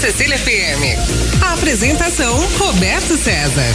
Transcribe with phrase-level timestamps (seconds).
[0.00, 1.42] Cecília FM.
[1.42, 3.74] Apresentação Roberto César.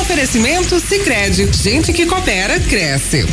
[0.00, 3.24] Oferecimento Sicredi, gente que coopera cresce.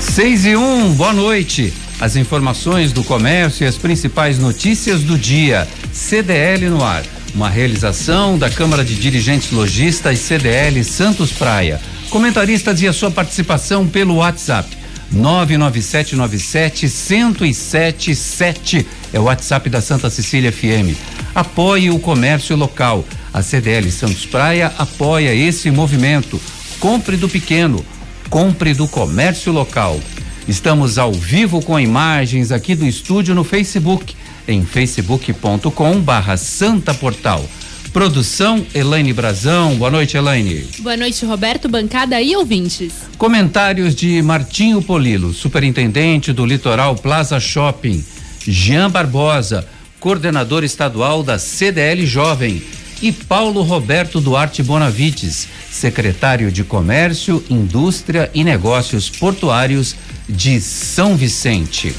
[0.00, 1.72] 6 e 1, um, boa noite.
[2.00, 5.68] As informações do comércio e as principais notícias do dia.
[5.92, 11.80] CDL no ar uma realização da Câmara de Dirigentes Logistas CDL Santos Praia.
[12.10, 14.82] Comentaristas e a sua participação pelo WhatsApp.
[15.12, 20.96] 99797 1077 é o WhatsApp da Santa Cecília FM.
[21.34, 23.04] Apoie o comércio local.
[23.32, 26.40] A CDL Santos Praia apoia esse movimento.
[26.80, 27.84] Compre do pequeno,
[28.28, 30.00] compre do comércio local.
[30.48, 34.14] Estamos ao vivo com imagens aqui do estúdio no Facebook
[34.48, 37.44] em facebook.com barra Santa Portal.
[37.92, 39.76] Produção Elaine Brazão.
[39.76, 40.66] Boa noite, Elaine.
[40.78, 42.94] Boa noite, Roberto, bancada e ouvintes.
[43.18, 48.02] Comentários de Martinho Polilo, superintendente do Litoral Plaza Shopping.
[48.46, 49.66] Jean Barbosa,
[50.00, 52.62] coordenador estadual da CDL Jovem.
[53.00, 59.96] E Paulo Roberto Duarte Bonavides, secretário de Comércio, Indústria e Negócios Portuários
[60.28, 61.94] de São Vicente.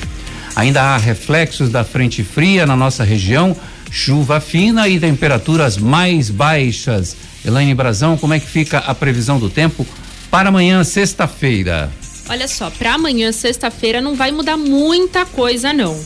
[0.56, 3.54] Ainda há reflexos da frente fria na nossa região,
[3.92, 7.18] chuva fina e temperaturas mais baixas.
[7.44, 9.86] Elaine Brazão, como é que fica a previsão do tempo
[10.32, 11.92] para amanhã, sexta-feira?
[12.30, 16.00] Olha só, para amanhã, sexta-feira, não vai mudar muita coisa, não.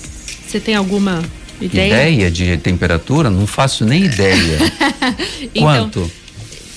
[0.47, 1.22] Você tem alguma
[1.59, 2.09] ideia?
[2.09, 3.30] Ideia de temperatura?
[3.30, 4.58] Não faço nem ideia.
[5.53, 6.12] então, Quanto?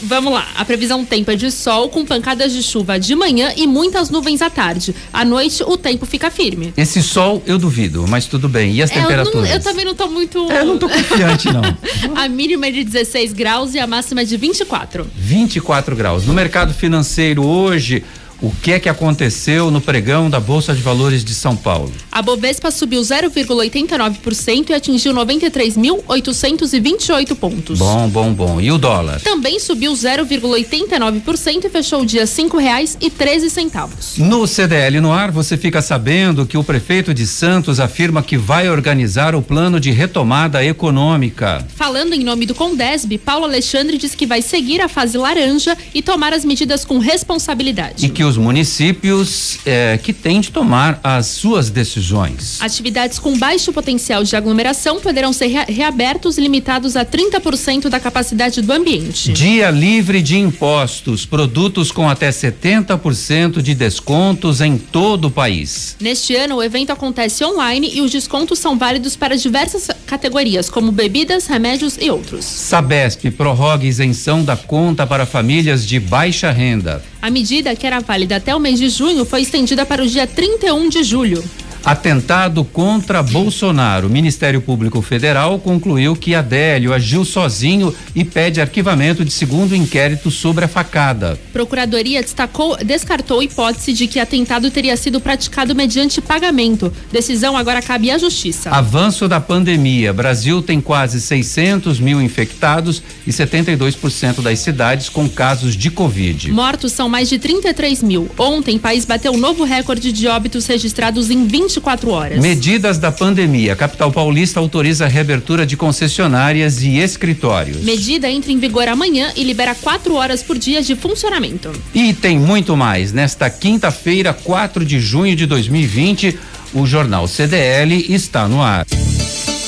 [0.03, 0.47] Vamos lá.
[0.57, 4.41] A previsão tempo é de sol com pancadas de chuva de manhã e muitas nuvens
[4.41, 4.95] à tarde.
[5.13, 6.73] À noite o tempo fica firme.
[6.77, 8.73] Esse sol eu duvido, mas tudo bem.
[8.75, 9.35] E as é, temperaturas?
[9.35, 10.51] Eu, não, eu, também não tô muito.
[10.51, 11.63] É, eu não tô confiante não.
[12.17, 15.07] a mínima é de 16 graus e a máxima é de 24.
[15.15, 16.27] 24 graus.
[16.27, 18.03] No mercado financeiro hoje,
[18.43, 21.93] o que é que aconteceu no pregão da Bolsa de Valores de São Paulo?
[22.11, 27.79] A Bovespa subiu 0,89% e atingiu 93.828 pontos.
[27.79, 28.59] Bom, bom, bom.
[28.61, 29.21] E o dólar?
[29.21, 34.17] Também subiu 0,89% e fechou o dia cinco reais e treze centavos.
[34.17, 38.71] No CDL no ar, você fica sabendo que o prefeito de Santos afirma que vai
[38.71, 41.63] organizar o plano de retomada econômica.
[41.77, 46.01] Falando em nome do Condesb, Paulo Alexandre diz que vai seguir a fase laranja e
[46.01, 48.07] tomar as medidas com responsabilidade.
[48.07, 52.59] E que os municípios eh, que têm de tomar as suas decisões.
[52.61, 58.73] Atividades com baixo potencial de aglomeração poderão ser reabertos limitados a 30% da capacidade do
[58.73, 59.33] ambiente.
[59.33, 65.97] Dia livre de impostos, produtos com até 70% de descontos em todo o país.
[66.01, 70.93] Neste ano, o evento acontece online e os descontos são válidos para diversas categorias, como
[70.93, 72.45] bebidas, remédios e outros.
[72.45, 77.03] Sabesp prorroga isenção da conta para famílias de baixa renda.
[77.23, 80.27] A medida, que era válida até o mês de junho, foi estendida para o dia
[80.27, 81.45] 31 de julho.
[81.85, 84.07] Atentado contra Bolsonaro.
[84.07, 90.31] O Ministério Público Federal concluiu que Adélio agiu sozinho e pede arquivamento de segundo inquérito
[90.31, 91.39] sobre a facada.
[91.53, 96.93] Procuradoria destacou, descartou a hipótese de que atentado teria sido praticado mediante pagamento.
[97.11, 98.71] Decisão agora cabe à Justiça.
[98.71, 100.13] Avanço da pandemia.
[100.13, 106.53] Brasil tem quase 600 mil infectados e 72% das cidades com casos de Covid.
[106.53, 108.29] Mortos são mais de 33 mil.
[108.39, 112.41] Ontem, o país bateu um novo recorde de óbitos registrados em 20 24 horas.
[112.41, 113.77] Medidas da pandemia.
[113.77, 117.83] Capital paulista autoriza a reabertura de concessionárias e escritórios.
[117.83, 121.71] Medida entra em vigor amanhã e libera quatro horas por dia de funcionamento.
[121.95, 123.13] E tem muito mais.
[123.13, 126.39] Nesta quinta-feira, 4 de junho de 2020,
[126.75, 128.85] o jornal CDL está no ar.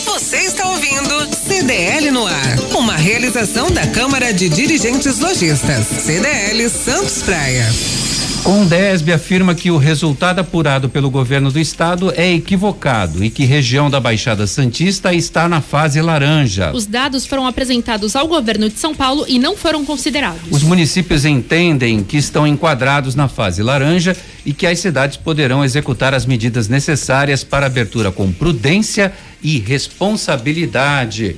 [0.05, 5.87] Você está ouvindo CDL no ar, uma realização da Câmara de Dirigentes Lojistas.
[5.87, 8.02] CDL Santos Praia.
[8.43, 13.89] Condesb afirma que o resultado apurado pelo governo do estado é equivocado e que região
[13.89, 16.73] da Baixada Santista está na fase laranja.
[16.75, 20.51] Os dados foram apresentados ao governo de São Paulo e não foram considerados.
[20.51, 26.13] Os municípios entendem que estão enquadrados na fase laranja e que as cidades poderão executar
[26.13, 31.37] as medidas necessárias para abertura com prudência e responsabilidade.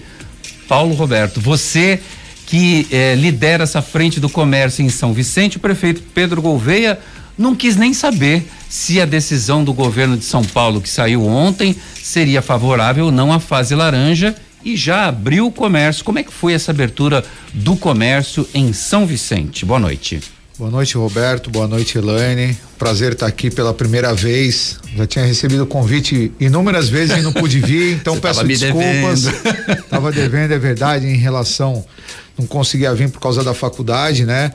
[0.67, 2.01] Paulo Roberto, você
[2.47, 6.99] que eh, lidera essa frente do comércio em São Vicente, o prefeito Pedro Gouveia
[7.37, 11.75] não quis nem saber se a decisão do governo de São Paulo que saiu ontem
[12.03, 16.05] seria favorável ou não à fase laranja e já abriu o comércio.
[16.05, 19.65] Como é que foi essa abertura do comércio em São Vicente?
[19.65, 20.21] Boa noite.
[20.57, 21.51] Boa noite, Roberto.
[21.51, 22.57] Boa noite, Elaine.
[22.79, 24.79] Prazer estar aqui pela primeira vez.
[24.97, 28.49] Já tinha recebido o convite inúmeras vezes e não pude vir, então Você peço tava
[28.49, 29.23] desculpas.
[29.23, 29.83] devendo.
[29.91, 31.85] Tava devendo, é verdade, em relação.
[32.39, 34.53] Não conseguia vir por causa da faculdade, né?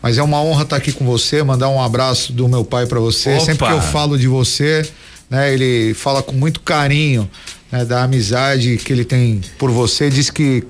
[0.00, 3.00] Mas é uma honra estar aqui com você, mandar um abraço do meu pai para
[3.00, 3.34] você.
[3.34, 3.44] Opa.
[3.44, 4.88] Sempre que eu falo de você,
[5.28, 5.52] né?
[5.52, 7.28] Ele fala com muito carinho,
[7.70, 7.84] né?
[7.84, 10.08] Da amizade que ele tem por você.
[10.08, 10.64] Diz que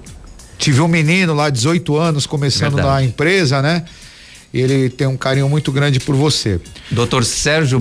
[0.57, 2.95] tive um menino lá, 18 anos, começando Verdade.
[2.95, 3.85] na empresa, né?
[4.53, 6.59] E ele tem um carinho muito grande por você.
[6.91, 7.79] Doutor Sérgio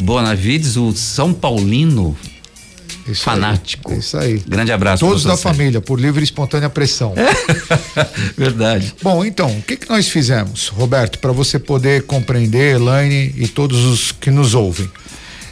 [0.00, 2.16] Bonavides, o São Paulino
[3.06, 3.92] Isso fanático.
[3.92, 4.42] Aí, isso aí.
[4.46, 5.04] Grande abraço.
[5.04, 7.14] Todos da família, por livre e espontânea pressão.
[7.14, 8.10] Sérgio.
[8.36, 8.94] Verdade.
[9.02, 13.84] Bom, então, o que, que nós fizemos, Roberto, para você poder compreender, Elaine e todos
[13.84, 14.90] os que nos ouvem?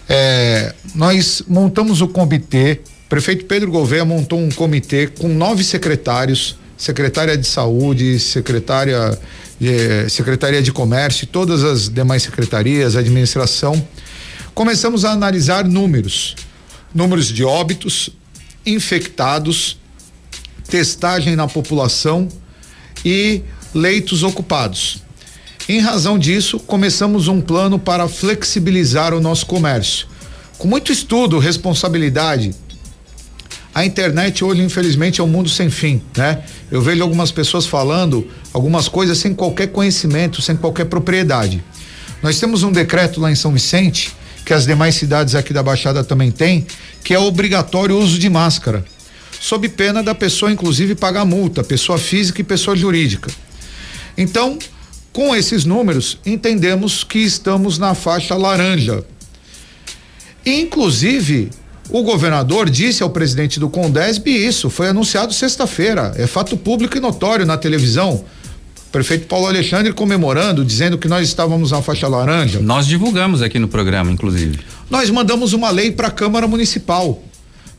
[0.09, 7.37] É, nós montamos o comitê, prefeito Pedro Gouveia montou um comitê com nove secretários, secretária
[7.37, 9.19] de saúde, secretária
[9.61, 13.87] de, secretaria de comércio e todas as demais secretarias, administração.
[14.55, 16.37] Começamos a analisar números,
[16.95, 18.11] números de óbitos,
[18.65, 19.79] infectados,
[20.69, 22.29] testagem na população
[23.05, 23.43] e
[23.75, 25.03] leitos ocupados.
[25.69, 30.07] Em razão disso, começamos um plano para flexibilizar o nosso comércio.
[30.57, 32.55] Com muito estudo, responsabilidade.
[33.75, 36.43] A internet hoje, infelizmente, é um mundo sem fim, né?
[36.71, 41.63] Eu vejo algumas pessoas falando algumas coisas sem qualquer conhecimento, sem qualquer propriedade.
[42.23, 44.13] Nós temos um decreto lá em São Vicente,
[44.49, 46.67] que as demais cidades aqui da Baixada também têm,
[47.05, 48.83] que é obrigatório o uso de máscara,
[49.39, 53.31] sob pena da pessoa, inclusive, pagar multa, pessoa física e pessoa jurídica.
[54.17, 54.59] Então,
[55.13, 59.05] com esses números, entendemos que estamos na faixa laranja.
[60.47, 61.51] Inclusive,
[61.91, 67.01] o governador disse ao presidente do Condesb isso, foi anunciado sexta-feira, é fato público e
[67.01, 68.25] notório na televisão.
[68.91, 72.61] Prefeito Paulo Alexandre comemorando, dizendo que nós estávamos na faixa laranja.
[72.61, 74.59] Nós divulgamos aqui no programa, inclusive.
[74.89, 77.23] Nós mandamos uma lei para a Câmara Municipal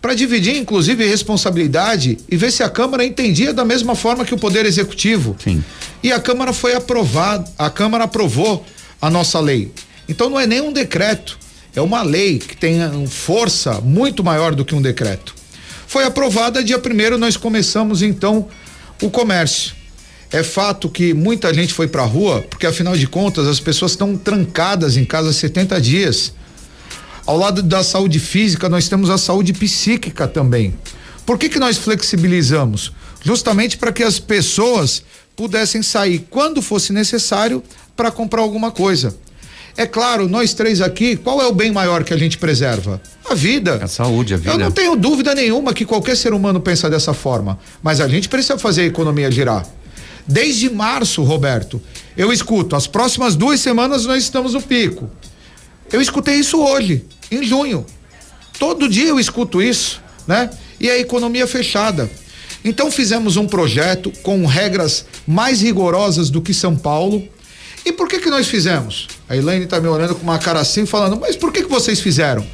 [0.01, 4.37] para dividir, inclusive, responsabilidade e ver se a Câmara entendia da mesma forma que o
[4.37, 5.35] Poder Executivo.
[5.43, 5.63] Sim.
[6.01, 8.65] E a Câmara foi aprovada, a Câmara aprovou
[9.01, 9.71] a nossa lei.
[10.07, 11.37] Então não é nem um decreto,
[11.75, 15.35] é uma lei que tem força muito maior do que um decreto.
[15.87, 18.47] Foi aprovada, dia primeiro nós começamos então
[19.01, 19.78] o comércio.
[20.31, 23.91] É fato que muita gente foi para a rua, porque afinal de contas as pessoas
[23.91, 26.33] estão trancadas em casa há 70 dias.
[27.25, 30.73] Ao lado da saúde física, nós temos a saúde psíquica também.
[31.25, 32.91] Por que, que nós flexibilizamos?
[33.23, 35.03] Justamente para que as pessoas
[35.35, 37.63] pudessem sair quando fosse necessário
[37.95, 39.15] para comprar alguma coisa.
[39.77, 43.01] É claro, nós três aqui, qual é o bem maior que a gente preserva?
[43.29, 43.75] A vida.
[43.81, 44.51] A saúde, a vida.
[44.51, 48.27] Eu não tenho dúvida nenhuma que qualquer ser humano pensa dessa forma, mas a gente
[48.27, 49.65] precisa fazer a economia girar.
[50.27, 51.81] Desde março, Roberto,
[52.15, 55.09] eu escuto, as próximas duas semanas nós estamos no pico.
[55.91, 57.85] Eu escutei isso hoje, em junho.
[58.59, 60.49] Todo dia eu escuto isso, né?
[60.79, 62.09] E a economia fechada.
[62.63, 67.27] Então fizemos um projeto com regras mais rigorosas do que São Paulo.
[67.85, 69.07] E por que que nós fizemos?
[69.27, 71.99] A Elaine tá me olhando com uma cara assim, falando, mas por que que vocês
[71.99, 72.45] fizeram?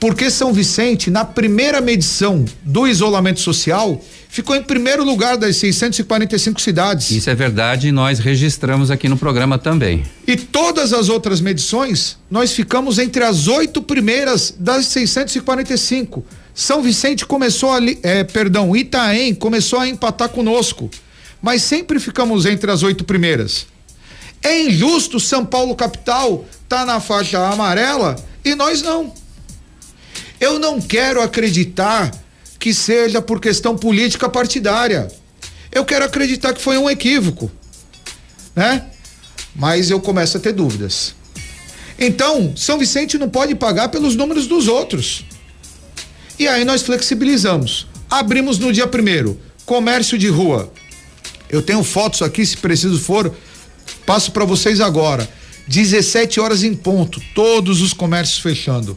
[0.00, 6.60] Porque São Vicente, na primeira medição do isolamento social, ficou em primeiro lugar das 645
[6.60, 7.10] cidades.
[7.10, 10.04] Isso é verdade e nós registramos aqui no programa também.
[10.26, 16.24] E todas as outras medições, nós ficamos entre as oito primeiras das 645.
[16.54, 20.90] São Vicente começou ali, é, perdão, Itaém começou a empatar conosco,
[21.40, 23.66] mas sempre ficamos entre as oito primeiras.
[24.42, 29.12] É injusto São Paulo capital tá na faixa amarela e nós não.
[30.40, 32.12] Eu não quero acreditar
[32.58, 35.10] que seja por questão política partidária.
[35.70, 37.50] Eu quero acreditar que foi um equívoco,
[38.54, 38.86] né?
[39.54, 41.14] Mas eu começo a ter dúvidas.
[41.98, 45.24] Então, São Vicente não pode pagar pelos números dos outros.
[46.38, 47.86] E aí nós flexibilizamos.
[48.08, 50.72] Abrimos no dia primeiro, comércio de rua.
[51.50, 53.34] Eu tenho fotos aqui, se preciso for,
[54.06, 55.28] passo para vocês agora.
[55.66, 58.96] 17 horas em ponto, todos os comércios fechando.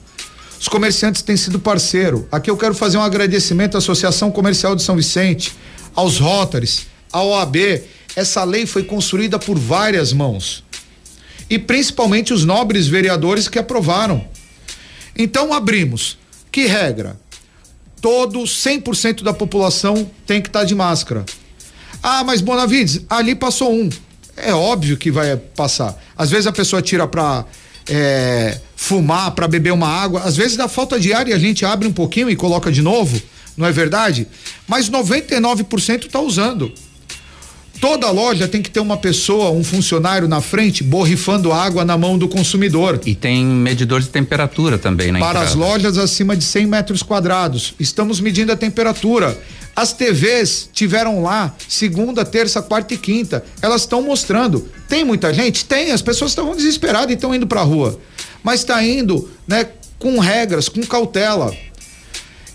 [0.61, 2.27] Os comerciantes têm sido parceiro.
[2.31, 5.55] Aqui eu quero fazer um agradecimento à Associação Comercial de São Vicente,
[5.95, 7.81] aos Rotaries, à OAB.
[8.15, 10.63] Essa lei foi construída por várias mãos.
[11.49, 14.23] E principalmente os nobres vereadores que aprovaram.
[15.17, 16.19] Então abrimos.
[16.51, 17.19] Que regra?
[17.99, 21.25] Todo 100% da população tem que estar de máscara.
[22.03, 23.89] Ah, mas Bonavides, ali passou um.
[24.37, 25.99] É óbvio que vai passar.
[26.15, 27.45] Às vezes a pessoa tira pra
[27.89, 30.21] é, fumar, pra beber uma água.
[30.21, 32.81] Às vezes dá falta de ar e a gente abre um pouquinho e coloca de
[32.81, 33.21] novo.
[33.57, 34.27] Não é verdade?
[34.67, 36.71] Mas 99% tá usando.
[37.81, 42.15] Toda loja tem que ter uma pessoa, um funcionário na frente, borrifando água na mão
[42.15, 43.01] do consumidor.
[43.07, 45.19] E tem medidor de temperatura também, né?
[45.19, 47.73] Para as lojas acima de 100 metros quadrados.
[47.79, 49.35] Estamos medindo a temperatura.
[49.75, 53.43] As TVs tiveram lá segunda, terça, quarta e quinta.
[53.63, 54.69] Elas estão mostrando.
[54.87, 55.65] Tem muita gente?
[55.65, 55.91] Tem.
[55.91, 57.99] As pessoas estão desesperadas e estão indo para a rua.
[58.43, 59.65] Mas está indo, né,
[59.97, 61.51] com regras, com cautela.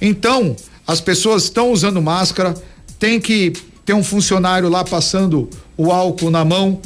[0.00, 0.54] Então,
[0.86, 2.54] as pessoas estão usando máscara,
[2.96, 3.52] tem que
[3.86, 6.80] ter um funcionário lá passando o álcool na mão.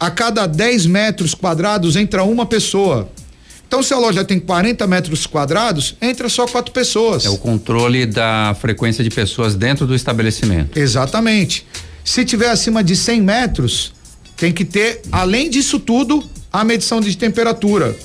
[0.00, 3.08] A cada 10 metros quadrados entra uma pessoa.
[3.68, 7.26] Então, se a loja tem 40 metros quadrados, entra só quatro pessoas.
[7.26, 10.78] É o controle da frequência de pessoas dentro do estabelecimento.
[10.78, 11.66] Exatamente.
[12.04, 13.92] Se tiver acima de 100 metros,
[14.36, 17.96] tem que ter, além disso tudo, a medição de temperatura.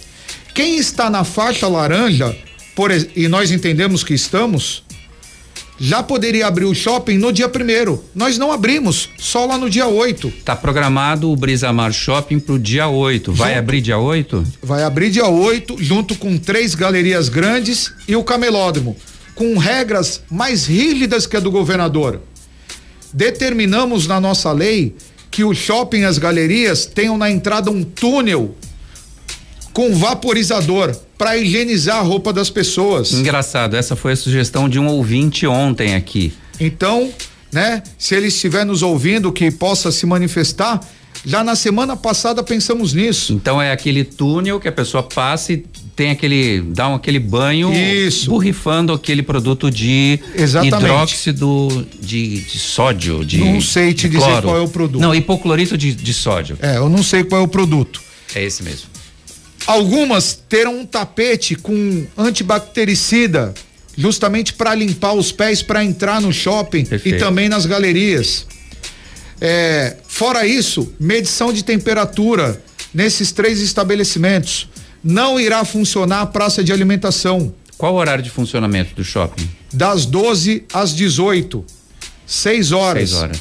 [0.53, 2.35] Quem está na faixa laranja,
[2.75, 4.83] por, e nós entendemos que estamos,
[5.79, 8.03] já poderia abrir o shopping no dia primeiro.
[8.13, 10.31] Nós não abrimos, só lá no dia 8.
[10.43, 13.31] Tá programado o Brisamar Shopping pro dia 8.
[13.31, 13.59] Vai Junto.
[13.59, 14.43] abrir dia 8?
[14.61, 18.95] Vai abrir dia 8, junto com três galerias grandes e o camelódromo,
[19.33, 22.21] com regras mais rígidas que a do governador.
[23.13, 24.95] Determinamos na nossa lei
[25.31, 28.55] que o shopping e as galerias tenham na entrada um túnel
[29.73, 33.11] com vaporizador para higienizar a roupa das pessoas.
[33.13, 36.33] Engraçado, essa foi a sugestão de um ouvinte ontem aqui.
[36.59, 37.09] Então,
[37.51, 40.79] né, se ele estiver nos ouvindo que possa se manifestar,
[41.25, 43.33] já na semana passada pensamos nisso.
[43.33, 45.57] Então é aquele túnel que a pessoa passa e
[45.95, 48.29] tem aquele dá um, aquele banho Isso.
[48.29, 50.77] borrifando aquele produto de Exatamente.
[50.77, 54.41] hidróxido de, de sódio de Não sei te de dizer cloro.
[54.43, 55.01] qual é o produto.
[55.01, 56.57] Não, hipoclorito de, de sódio.
[56.61, 58.01] É, eu não sei qual é o produto.
[58.33, 58.87] É esse mesmo.
[59.69, 63.53] Algumas terão um tapete com antibactericida,
[63.95, 67.17] justamente para limpar os pés para entrar no shopping Perfeito.
[67.17, 68.47] e também nas galerias.
[69.39, 72.61] É, fora isso, medição de temperatura
[72.93, 74.67] nesses três estabelecimentos.
[75.03, 79.49] Não irá funcionar a praça de alimentação Qual o horário de funcionamento do shopping?
[79.71, 81.63] das 12 às 18,
[82.25, 83.09] 6 horas.
[83.09, 83.39] Seis horas.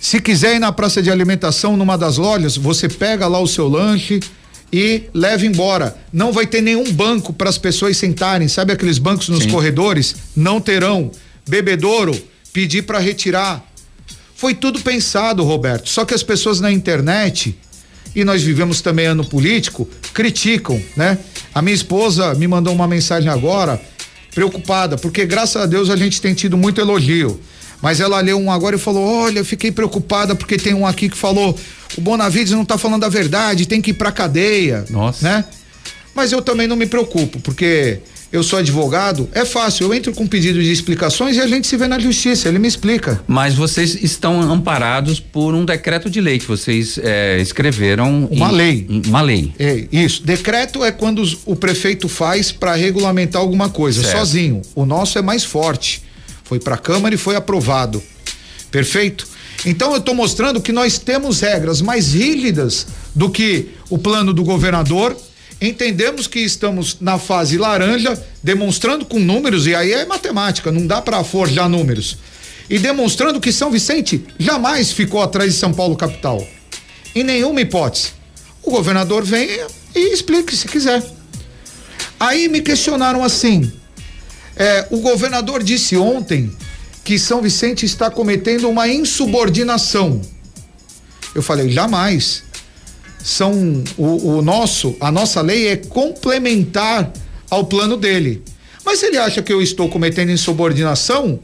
[0.00, 3.68] Se quiser ir na praça de alimentação numa das lojas, você pega lá o seu
[3.68, 4.18] lanche
[4.72, 5.96] e leva embora.
[6.12, 8.48] Não vai ter nenhum banco para as pessoas sentarem.
[8.48, 9.50] Sabe aqueles bancos nos Sim.
[9.50, 10.14] corredores?
[10.36, 11.10] Não terão.
[11.48, 12.16] Bebedouro,
[12.52, 13.64] pedir para retirar.
[14.34, 15.88] Foi tudo pensado, Roberto.
[15.88, 17.58] Só que as pessoas na internet,
[18.14, 21.18] e nós vivemos também ano político, criticam, né?
[21.54, 23.80] A minha esposa me mandou uma mensagem agora,
[24.34, 27.40] preocupada, porque graças a Deus a gente tem tido muito elogio.
[27.82, 31.08] Mas ela leu um agora e falou: Olha, eu fiquei preocupada porque tem um aqui
[31.08, 31.58] que falou:
[31.96, 34.84] o Bonavides não tá falando a verdade, tem que ir pra cadeia.
[34.90, 35.26] Nossa.
[35.28, 35.44] Né?
[36.14, 37.98] Mas eu também não me preocupo, porque
[38.32, 41.76] eu sou advogado, é fácil, eu entro com pedido de explicações e a gente se
[41.76, 43.22] vê na justiça, ele me explica.
[43.26, 48.28] Mas vocês estão amparados por um decreto de lei que vocês eh, escreveram.
[48.30, 48.86] Uma em- lei.
[48.88, 49.52] em- uma lei.
[49.58, 50.22] É, isso.
[50.24, 54.18] Decreto é quando os- o prefeito faz para regulamentar alguma coisa, Certo.
[54.18, 54.62] sozinho.
[54.74, 56.02] O nosso é mais forte.
[56.50, 58.02] Foi para a Câmara e foi aprovado.
[58.72, 59.24] Perfeito?
[59.64, 64.42] Então eu estou mostrando que nós temos regras mais rígidas do que o plano do
[64.42, 65.16] governador.
[65.60, 71.00] Entendemos que estamos na fase laranja, demonstrando com números, e aí é matemática, não dá
[71.00, 72.18] para forjar números.
[72.68, 76.44] E demonstrando que São Vicente jamais ficou atrás de São Paulo capital.
[77.14, 78.08] Em nenhuma hipótese.
[78.60, 79.48] O governador vem
[79.94, 81.00] e explique se quiser.
[82.18, 83.70] Aí me questionaram assim:
[84.56, 86.50] é, o governador disse ontem
[87.04, 90.20] que São Vicente está cometendo uma insubordinação.
[91.34, 92.42] Eu falei, jamais.
[93.22, 97.12] São o, o nosso, a nossa lei é complementar
[97.50, 98.42] ao plano dele.
[98.84, 101.38] Mas se ele acha que eu estou cometendo insubordinação,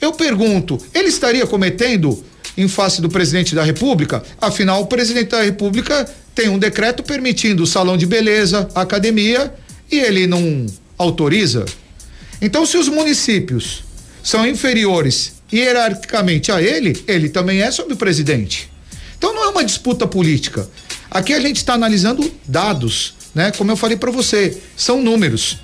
[0.00, 2.22] eu pergunto, ele estaria cometendo
[2.56, 4.22] em face do presidente da República?
[4.40, 9.52] Afinal, o presidente da República tem um decreto permitindo o salão de beleza, academia,
[9.90, 10.66] e ele não
[10.98, 11.64] autoriza.
[12.40, 13.84] Então, se os municípios
[14.22, 18.70] são inferiores hierarquicamente a ele, ele também é sobre o presidente.
[19.16, 20.68] Então não é uma disputa política.
[21.10, 23.52] Aqui a gente está analisando dados, né?
[23.52, 25.58] Como eu falei para você, são números.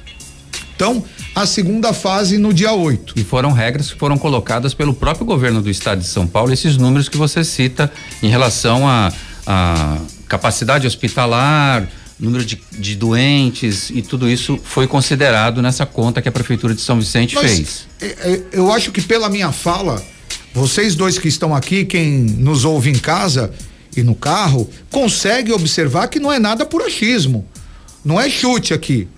[0.77, 3.15] Então, a segunda fase no dia 8.
[3.17, 6.77] E foram regras que foram colocadas pelo próprio governo do estado de São Paulo, esses
[6.77, 9.13] números que você cita em relação à
[9.47, 9.99] à
[10.29, 11.89] capacidade hospitalar,
[12.21, 16.81] número de, de doentes e tudo isso foi considerado nessa conta que a prefeitura de
[16.81, 17.87] São Vicente Mas, fez.
[18.01, 20.03] é, é, eu acho que pela minha fala,
[20.53, 23.53] Vocês dois que estão aqui, quem nos ouve em casa
[23.97, 27.47] e no carro, consegue observar que não é nada por achismo.
[28.05, 29.09] Não é chute aqui.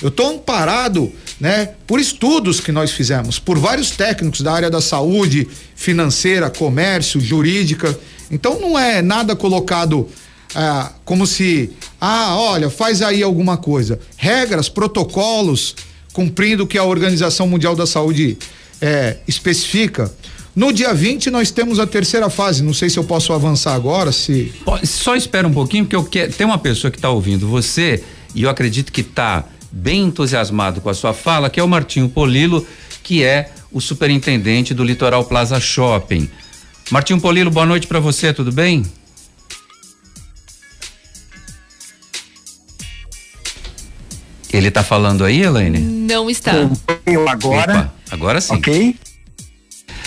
[0.00, 4.80] Eu estou amparado, né, por estudos que nós fizemos, por vários técnicos da área da
[4.80, 7.98] saúde, financeira, comércio, jurídica.
[8.30, 10.08] Então não é nada colocado
[10.54, 13.98] ah, como se, ah, olha, faz aí alguma coisa.
[14.16, 15.74] Regras, protocolos,
[16.12, 18.36] cumprindo o que a Organização Mundial da Saúde
[18.80, 20.12] eh, especifica.
[20.54, 22.62] No dia 20 nós temos a terceira fase.
[22.62, 24.52] Não sei se eu posso avançar agora, se.
[24.84, 28.04] Só espera um pouquinho, porque eu quero, tem uma pessoa que está ouvindo você
[28.34, 32.08] e eu acredito que está bem entusiasmado com a sua fala, que é o Martinho
[32.08, 32.66] Polilo,
[33.02, 36.28] que é o superintendente do Litoral Plaza Shopping.
[36.90, 38.84] Martinho Polilo, boa noite para você, tudo bem?
[44.52, 45.78] Ele está falando aí, Elaine?
[45.78, 46.52] Não está.
[47.30, 47.72] agora.
[47.72, 48.54] Opa, agora sim.
[48.54, 48.96] Ok.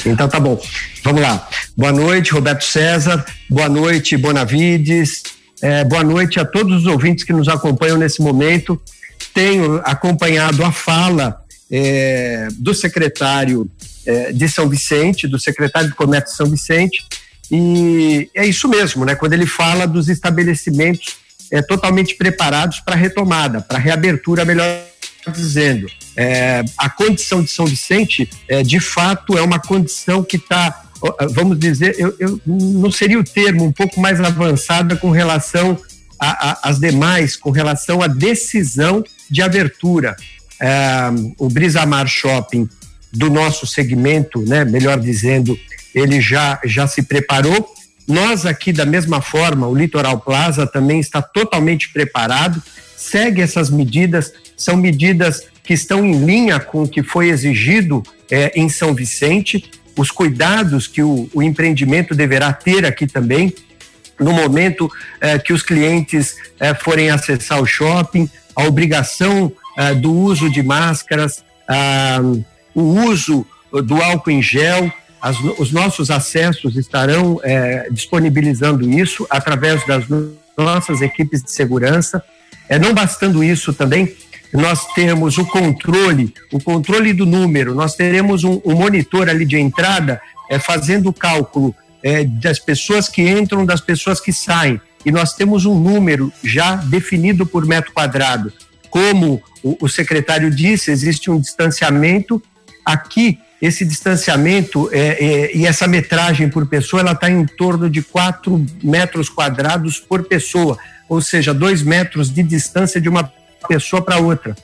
[0.06, 0.62] Então tá bom.
[1.04, 1.48] Vamos lá.
[1.76, 3.26] Boa noite, Roberto César.
[3.50, 5.24] Boa noite, Bonavides.
[5.62, 8.80] É, boa noite a todos os ouvintes que nos acompanham nesse momento.
[9.34, 13.70] Tenho acompanhado a fala é, do secretário
[14.06, 17.04] é, de São Vicente, do secretário de Comércio de São Vicente,
[17.52, 19.16] e é isso mesmo, né?
[19.16, 21.18] Quando ele fala dos estabelecimentos
[21.52, 24.84] é, totalmente preparados para retomada, para reabertura, melhor
[25.34, 25.88] dizendo.
[26.16, 30.84] É, a condição de São Vicente, é, de fato, é uma condição que está,
[31.32, 35.78] vamos dizer, eu, eu, não seria o termo, um pouco mais avançada com relação
[36.20, 40.16] às demais, com relação à decisão de abertura.
[40.60, 42.70] É, o Brisamar Shopping
[43.12, 45.58] do nosso segmento, né, melhor dizendo,
[45.94, 47.74] ele já, já se preparou.
[48.08, 52.62] Nós aqui, da mesma forma, o Litoral Plaza também está totalmente preparado,
[52.96, 58.52] segue essas medidas, são medidas que estão em linha com o que foi exigido é,
[58.56, 63.54] em São Vicente, os cuidados que o, o, empreendimento deverá ter aqui também,
[64.20, 69.52] no momento é, que os clientes é, forem acessar o shopping, a obrigação
[70.02, 71.44] do uso de máscaras,
[72.74, 73.46] o uso
[73.84, 74.90] do álcool em gel,
[75.26, 80.04] as, os nossos acessos estarão é, disponibilizando isso através das
[80.56, 82.24] nossas equipes de segurança.
[82.70, 84.16] É, não bastando isso também,
[84.54, 89.58] nós temos o controle, o controle do número, nós teremos um, um monitor ali de
[89.58, 95.12] entrada é, fazendo o cálculo é, das pessoas que entram, das pessoas que saem, e
[95.12, 98.54] nós temos um número já definido por metro quadrado.
[98.92, 102.40] Como o, o secretário disse, existe um distanciamento.
[102.86, 108.02] Aqui, esse distanciamento é, é, e essa metragem por pessoa, ela está em torno de
[108.02, 110.78] 4 metros quadrados por pessoa,
[111.10, 113.32] ou seja, 2 metros de distância de uma
[113.68, 114.56] pessoa para outra.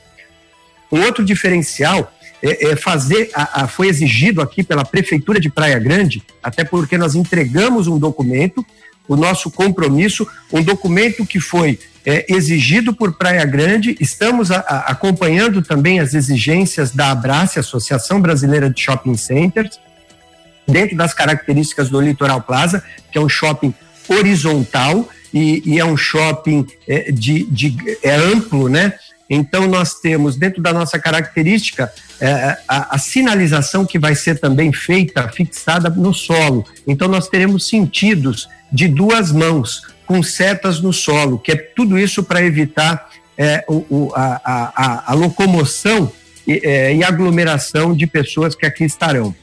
[0.90, 2.12] Um outro diferencial
[2.42, 6.98] é, é fazer, a, a, foi exigido aqui pela Prefeitura de Praia Grande, até porque
[6.98, 8.64] nós entregamos um documento,
[9.08, 14.78] o nosso compromisso, um documento que foi é, exigido por Praia Grande, estamos a, a,
[14.92, 19.78] acompanhando também as exigências da Abrace, Associação Brasileira de Shopping Centers,
[20.66, 23.74] dentro das características do Litoral Plaza, que é um shopping
[24.08, 28.92] horizontal, e, e é um shopping é, de, de, é amplo, né?
[29.30, 34.72] Então nós temos dentro da nossa característica é, a, a, sinalização que vai ser também
[34.72, 36.66] feita, fixada no solo.
[36.86, 42.22] Então nós teremos sentidos de duas mãos com setas no solo, que é tudo isso
[42.22, 46.10] para evitar é, o, o, a, a, a, locomoção
[46.46, 49.34] e, é, e aglomeração de pessoas que aqui estarão.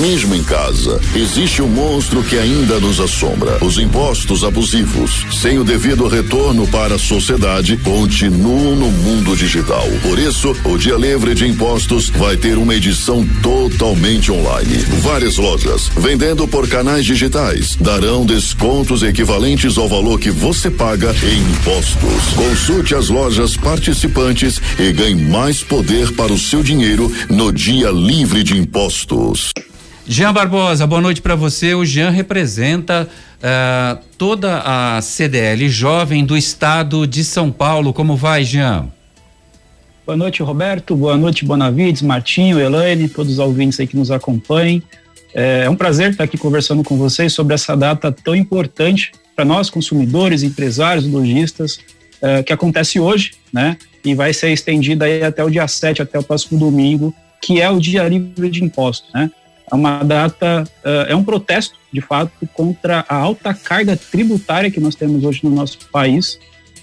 [0.00, 5.24] Mesmo em casa, existe um monstro que ainda nos assombra: os impostos abusivos.
[5.40, 9.86] Sem o devido retorno para a sociedade, continuam no mundo digital.
[10.02, 14.78] Por isso, o Dia Livre de Impostos vai ter uma edição totalmente online.
[15.00, 21.40] Várias lojas, vendendo por canais digitais, darão descontos equivalentes ao valor que você paga em
[21.52, 22.34] impostos.
[22.34, 28.42] Consulte as lojas participantes e ganhe mais poder para o seu dinheiro no Dia Livre
[28.42, 29.52] de Impostos.
[30.06, 31.74] Jean Barbosa, boa noite para você.
[31.74, 37.90] O Jean representa uh, toda a CDL jovem do estado de São Paulo.
[37.90, 38.92] Como vai, Jean?
[40.04, 40.94] Boa noite, Roberto.
[40.94, 44.82] Boa noite, Bonavides, Martinho, Elaine, todos os ouvintes aí que nos acompanhem.
[45.32, 49.70] É um prazer estar aqui conversando com vocês sobre essa data tão importante para nós,
[49.70, 51.78] consumidores, empresários, lojistas,
[52.20, 53.78] é, que acontece hoje, né?
[54.04, 57.12] E vai ser estendida aí até o dia 7, até o próximo domingo,
[57.42, 59.30] que é o Dia Livre de Impostos, né?
[59.74, 64.78] É uma data, uh, é um protesto, de fato, contra a alta carga tributária que
[64.78, 66.38] nós temos hoje no nosso país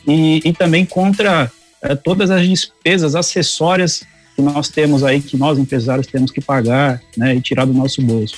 [0.05, 1.49] e, e também contra
[1.83, 4.03] uh, todas as despesas acessórias
[4.35, 8.01] que nós temos aí, que nós empresários temos que pagar né, e tirar do nosso
[8.01, 8.35] bolso.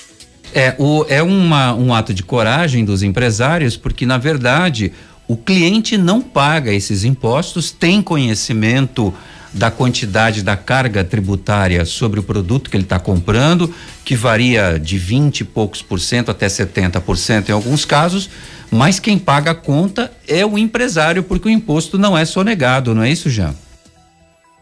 [0.54, 4.92] É, o, é uma, um ato de coragem dos empresários, porque, na verdade,
[5.26, 9.12] o cliente não paga esses impostos, tem conhecimento
[9.54, 13.72] da quantidade da carga tributária sobre o produto que ele está comprando,
[14.04, 18.28] que varia de 20 e poucos por cento até 70 por cento em alguns casos,
[18.70, 23.04] mas quem paga a conta é o empresário, porque o imposto não é sonegado, não
[23.04, 23.54] é isso, Jean?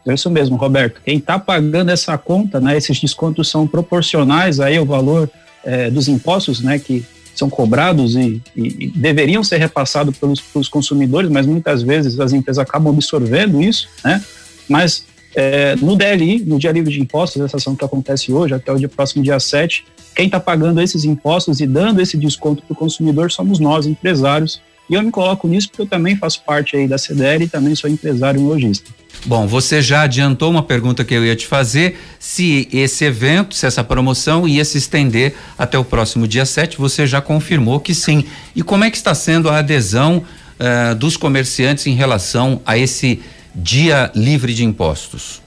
[0.07, 1.01] É isso mesmo, Roberto.
[1.03, 5.31] Quem está pagando essa conta, né, esses descontos são proporcionais aí ao valor
[5.65, 10.69] é, dos impostos, né, que são cobrados e, e, e deveriam ser repassados pelos, pelos
[10.69, 14.23] consumidores, mas muitas vezes as empresas acabam absorvendo isso, né?
[14.69, 18.73] Mas é, no DLI, no Dia Livre de Impostos, essa ação que acontece hoje, até
[18.73, 22.73] o dia, próximo dia 7, quem está pagando esses impostos e dando esse desconto para
[22.73, 24.61] o consumidor somos nós, empresários.
[24.91, 27.75] E eu me coloco nisso porque eu também faço parte aí da CDL e também
[27.75, 28.91] sou empresário e lojista.
[29.25, 33.65] Bom, você já adiantou uma pergunta que eu ia te fazer, se esse evento, se
[33.65, 38.25] essa promoção ia se estender até o próximo dia 7, você já confirmou que sim.
[38.55, 40.25] E como é que está sendo a adesão
[40.59, 43.23] uh, dos comerciantes em relação a esse
[43.55, 45.43] Dia Livre de Impostos?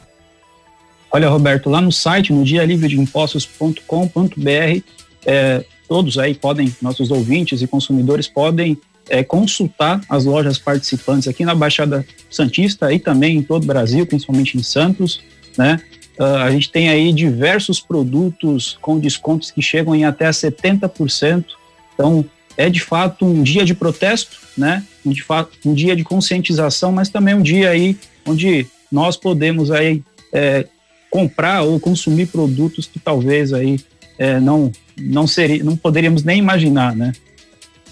[1.12, 4.82] Olha, Roberto, lá no site, no dialivredeimpostos.com.br,
[5.26, 8.78] é, todos aí podem, nossos ouvintes e consumidores podem
[9.10, 14.06] é, consultar as lojas participantes aqui na Baixada Santista e também em todo o Brasil,
[14.06, 15.22] principalmente em Santos,
[15.58, 15.80] né?
[16.20, 21.46] Uh, a gente tem aí diversos produtos com descontos que chegam em até 70%.
[21.94, 22.26] Então,
[22.58, 24.84] é de fato um dia de protesto, né?
[25.06, 30.04] De fato, um dia de conscientização, mas também um dia aí onde nós podemos aí
[30.34, 30.66] é,
[31.10, 33.80] comprar ou consumir produtos que talvez aí
[34.18, 37.12] é, não não seria, não poderíamos nem imaginar, né?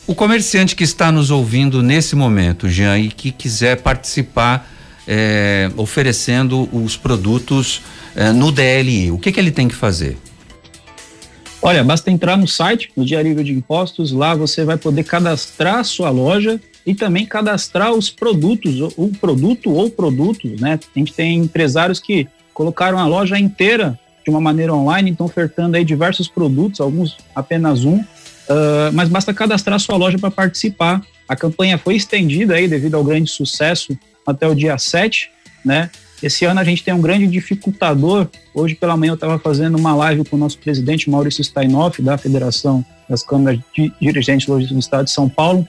[0.08, 4.70] O comerciante que está nos ouvindo nesse momento, Jean, e que quiser participar
[5.08, 7.82] é, oferecendo os produtos
[8.16, 10.18] é, no DLI, o que, que ele tem que fazer?
[11.66, 15.84] Olha, basta entrar no site, no Diário de Impostos, lá você vai poder cadastrar a
[15.86, 20.78] sua loja e também cadastrar os produtos, o produto ou produtos, né?
[20.94, 25.78] A gente tem empresários que colocaram a loja inteira de uma maneira online, estão ofertando
[25.78, 31.02] aí diversos produtos, alguns apenas um, uh, mas basta cadastrar a sua loja para participar.
[31.30, 33.98] A campanha foi estendida aí devido ao grande sucesso
[34.28, 35.32] até o dia 7,
[35.64, 35.90] né?
[36.24, 38.30] Esse ano a gente tem um grande dificultador.
[38.54, 42.18] Hoje pela manhã eu estava fazendo uma live com o nosso presidente Maurício Steinoff, da
[42.18, 45.68] Federação das Câmaras de Dirigentes Logísticos do Estado de São Paulo.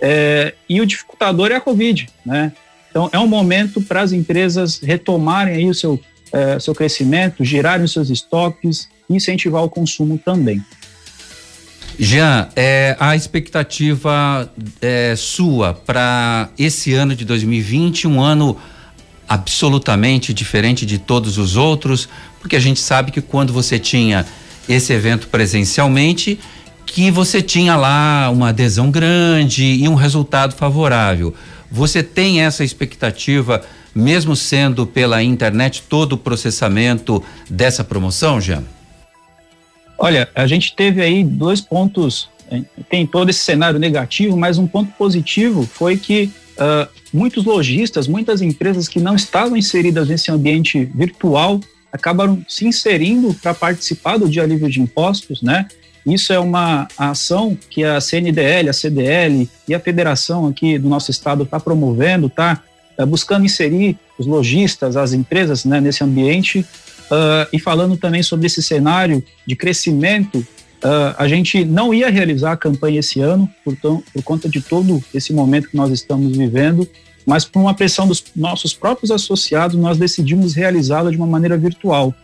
[0.00, 2.50] É, e o dificultador é a Covid, né?
[2.90, 6.00] Então é um momento para as empresas retomarem aí o seu,
[6.32, 10.64] é, seu crescimento, girarem os seus estoques, incentivar o consumo também.
[11.98, 18.56] Jean, é, a expectativa é, sua para esse ano de 2020, um ano
[19.30, 22.08] absolutamente diferente de todos os outros,
[22.40, 24.26] porque a gente sabe que quando você tinha
[24.68, 26.40] esse evento presencialmente,
[26.84, 31.32] que você tinha lá uma adesão grande e um resultado favorável.
[31.70, 33.62] Você tem essa expectativa,
[33.94, 38.64] mesmo sendo pela internet, todo o processamento dessa promoção, Jean?
[39.96, 42.28] Olha, a gente teve aí dois pontos,
[42.88, 48.42] tem todo esse cenário negativo, mas um ponto positivo foi que uh, muitos lojistas, muitas
[48.42, 51.60] empresas que não estavam inseridas nesse ambiente virtual
[51.92, 55.66] acabaram se inserindo para participar do dia livre de impostos, né?
[56.06, 61.10] Isso é uma ação que a CNDL, a CDL e a federação aqui do nosso
[61.10, 62.62] estado está promovendo, está
[62.96, 68.46] é, buscando inserir os lojistas, as empresas né, nesse ambiente uh, e falando também sobre
[68.46, 70.46] esse cenário de crescimento.
[70.82, 73.76] Uh, a gente não ia realizar a campanha esse ano, por,
[74.24, 76.88] conta de todo esse momento que nós estamos vivendo,
[77.26, 82.14] mas por uma pressão dos nossos próprios associados, nós decidimos realizá-la de uma maneira virtual.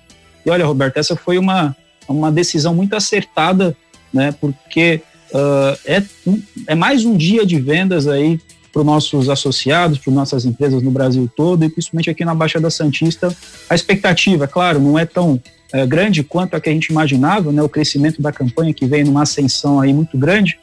[0.45, 1.77] E olha, Roberto, essa foi uma,
[2.09, 3.77] uma decisão muito acertada,
[4.13, 4.33] né?
[4.41, 6.03] Porque uh, é,
[6.69, 8.41] é mais um dia de vendas aí
[8.73, 12.71] para os nossos associados, para nossas empresas no Brasil todo e principalmente aqui na Baixada
[12.71, 13.35] Santista.
[13.69, 15.41] A expectativa, claro, não é tão
[15.73, 17.63] é, grande quanto a que a gente imaginava, né?
[17.63, 20.59] O crescimento da campanha que vem numa ascensão aí muito grande,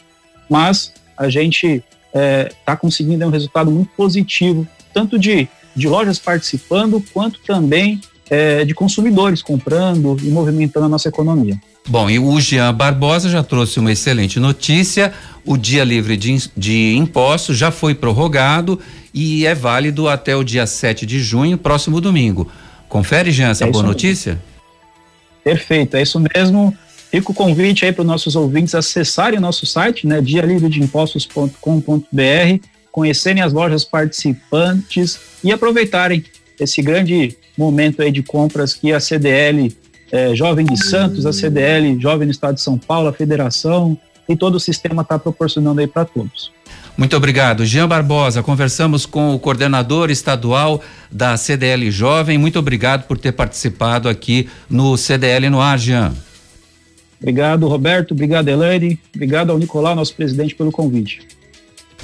[0.49, 7.03] mas a gente está tá conseguindo um resultado muito positivo, tanto de, de lojas participando,
[7.13, 11.59] quanto também é, de consumidores comprando e movimentando a nossa economia.
[11.87, 15.13] Bom, e o Jean Barbosa já trouxe uma excelente notícia.
[15.45, 18.79] O dia livre de, de impostos já foi prorrogado
[19.13, 22.49] e é válido até o dia 7 de junho, próximo domingo.
[22.87, 24.41] Confere, Jean, essa é boa notícia?
[25.43, 26.75] Perfeito, é isso mesmo.
[27.11, 33.43] Fica o convite aí para os nossos ouvintes acessarem o nosso site, né, dialivredeimpostos.com.br, conhecerem
[33.43, 36.23] as lojas participantes e aproveitarem
[36.59, 39.75] esse grande momento aí de compras que a CDL
[40.11, 44.35] é, Jovem de Santos, a CDL Jovem do Estado de São Paulo, a Federação e
[44.35, 46.51] todo o sistema está proporcionando aí para todos.
[46.95, 47.65] Muito obrigado.
[47.65, 52.37] Jean Barbosa, conversamos com o coordenador estadual da CDL Jovem.
[52.37, 56.13] Muito obrigado por ter participado aqui no CDL no ar, Jean.
[57.19, 58.11] Obrigado, Roberto.
[58.11, 58.99] Obrigado, Elaine.
[59.15, 61.21] Obrigado ao Nicolau, nosso presidente, pelo convite.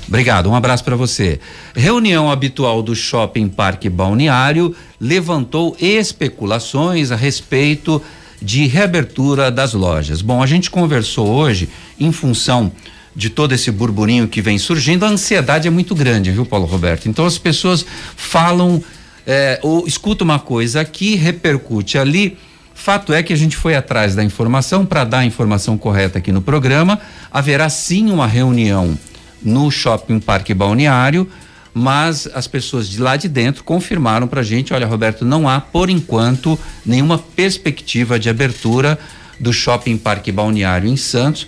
[0.07, 1.39] Obrigado, um abraço para você.
[1.75, 8.01] Reunião habitual do Shopping Parque Balneário levantou especulações a respeito
[8.41, 10.21] de reabertura das lojas.
[10.23, 12.71] Bom, a gente conversou hoje em função
[13.19, 17.09] de todo esse burburinho que vem surgindo, a ansiedade é muito grande, viu, Paulo Roberto?
[17.09, 18.81] Então as pessoas falam
[19.27, 22.37] é, ou escutam uma coisa aqui, repercute ali.
[22.73, 26.31] Fato é que a gente foi atrás da informação para dar a informação correta aqui
[26.31, 26.97] no programa.
[27.29, 28.97] Haverá sim uma reunião
[29.43, 31.29] no Shopping Parque Balneário,
[31.73, 35.59] mas as pessoas de lá de dentro confirmaram para a gente, olha Roberto, não há
[35.59, 38.97] por enquanto nenhuma perspectiva de abertura
[39.37, 41.47] do Shopping Parque Balneário em Santos,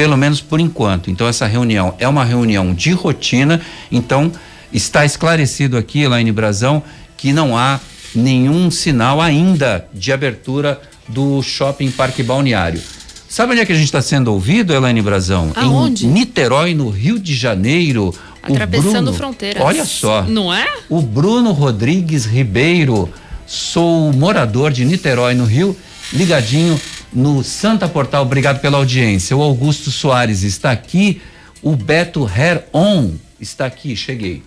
[0.00, 1.10] pelo menos por enquanto.
[1.10, 3.60] Então essa reunião é uma reunião de rotina,
[3.92, 4.32] então
[4.72, 6.82] está esclarecido aqui, Elaine Brazão,
[7.18, 7.78] que não há
[8.14, 12.80] nenhum sinal ainda de abertura do Shopping Parque Balneário.
[13.28, 15.52] Sabe onde é que a gente está sendo ouvido, Elaine Brazão?
[15.54, 16.06] Aonde?
[16.06, 18.14] Em Niterói, no Rio de Janeiro.
[18.42, 19.62] Atravessando fronteiras.
[19.62, 20.22] Olha só.
[20.22, 20.66] Não é?
[20.88, 23.06] O Bruno Rodrigues Ribeiro.
[23.46, 25.76] Sou morador de Niterói, no Rio,
[26.10, 26.80] ligadinho
[27.12, 28.22] no Santa Portal.
[28.22, 29.36] Obrigado pela audiência.
[29.36, 31.20] O Augusto Soares está aqui.
[31.62, 33.94] O Beto Heron está aqui.
[33.96, 34.42] Cheguei.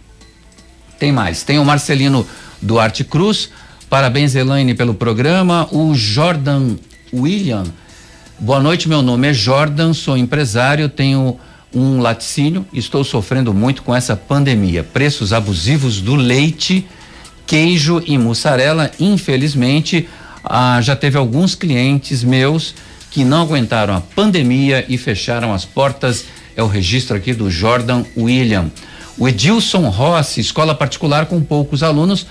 [0.99, 1.43] Tem mais.
[1.43, 2.26] Tem o Marcelino
[2.62, 3.49] Duarte Cruz.
[3.89, 5.67] Parabéns, Elaine, pelo programa.
[5.71, 6.76] O Jordan
[7.13, 7.65] William
[8.39, 11.39] Boa noite, meu nome é Jordan, sou empresário, tenho
[11.73, 14.84] um laticínio, estou sofrendo muito com essa pandemia.
[14.84, 16.86] Preços abusivos do leite,
[17.47, 20.10] queijo e mussarela, infelizmente,
[20.43, 22.75] ah, já teve alguns clientes meus
[23.10, 26.25] que não aguentaram a pandemia e fecharam as portas.
[26.56, 28.71] É o registro aqui do Jordan William.
[29.17, 32.25] O Edilson Rossi, escola particular com poucos alunos,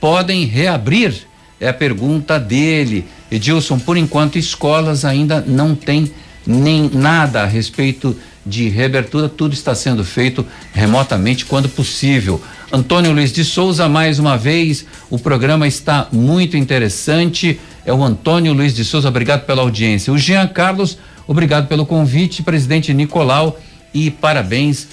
[0.00, 1.14] podem reabrir?
[1.60, 3.06] É a pergunta dele.
[3.30, 6.12] Edilson, por enquanto, escolas ainda não têm
[6.46, 12.42] nem nada a respeito de reabertura, tudo está sendo feito remotamente quando possível.
[12.74, 17.60] Antônio Luiz de Souza, mais uma vez, o programa está muito interessante.
[17.86, 20.12] É o Antônio Luiz de Souza, obrigado pela audiência.
[20.12, 22.42] O Jean Carlos, obrigado pelo convite.
[22.42, 23.56] Presidente Nicolau,
[23.94, 24.88] e parabéns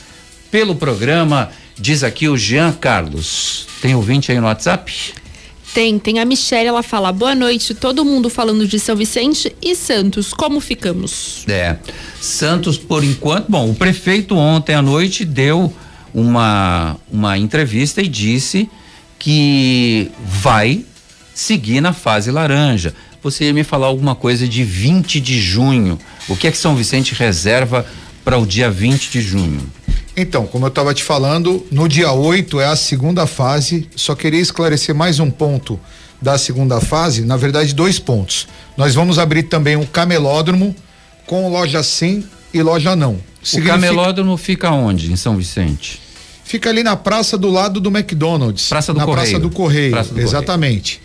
[0.51, 1.49] pelo programa.
[1.75, 3.65] Diz aqui o Jean Carlos.
[3.81, 5.15] Tem ouvinte aí no WhatsApp?
[5.73, 9.73] Tem, tem a Michelle, ela fala: boa noite, todo mundo falando de São Vicente e
[9.75, 11.45] Santos, como ficamos?
[11.47, 11.77] É,
[12.21, 15.73] Santos, por enquanto, bom, o prefeito ontem à noite deu
[16.13, 18.69] uma, uma entrevista e disse
[19.17, 20.85] que vai
[21.33, 22.93] seguir na fase laranja.
[23.21, 25.99] você ia me falar alguma coisa de 20 de junho.
[26.27, 27.85] O que é que São Vicente reserva
[28.23, 29.61] para o dia 20 de junho?
[30.15, 33.87] Então, como eu estava te falando, no dia 8 é a segunda fase.
[33.95, 35.79] Só queria esclarecer mais um ponto
[36.21, 38.47] da segunda fase, na verdade, dois pontos.
[38.77, 40.75] Nós vamos abrir também um camelódromo
[41.25, 43.19] com loja sim e loja não.
[43.53, 45.99] O camelódromo fica onde, em São Vicente?
[46.43, 48.67] Fica ali na praça do lado do McDonald's.
[48.67, 49.29] Praça do na Correio.
[49.29, 51.01] Praça do Correio, Praça do exatamente.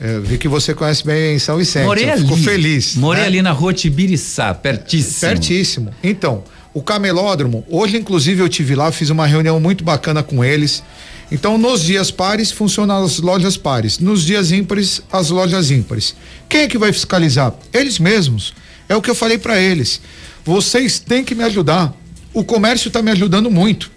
[0.00, 1.84] É, vi que você conhece bem São Vicente.
[1.84, 2.22] Morei eu ali.
[2.22, 2.94] Fico feliz.
[2.96, 3.28] Morei né?
[3.28, 5.20] ali na rua Tibiriçá, pertíssimo.
[5.20, 5.94] Pertíssimo.
[6.02, 10.82] Então, o camelódromo, hoje inclusive eu tive lá, fiz uma reunião muito bacana com eles.
[11.30, 16.14] Então, nos dias pares funcionam as lojas pares, nos dias ímpares as lojas ímpares.
[16.48, 17.54] Quem é que vai fiscalizar?
[17.72, 18.52] Eles mesmos.
[18.88, 20.02] É o que eu falei para eles.
[20.44, 21.94] Vocês têm que me ajudar.
[22.34, 23.90] O comércio está me ajudando muito.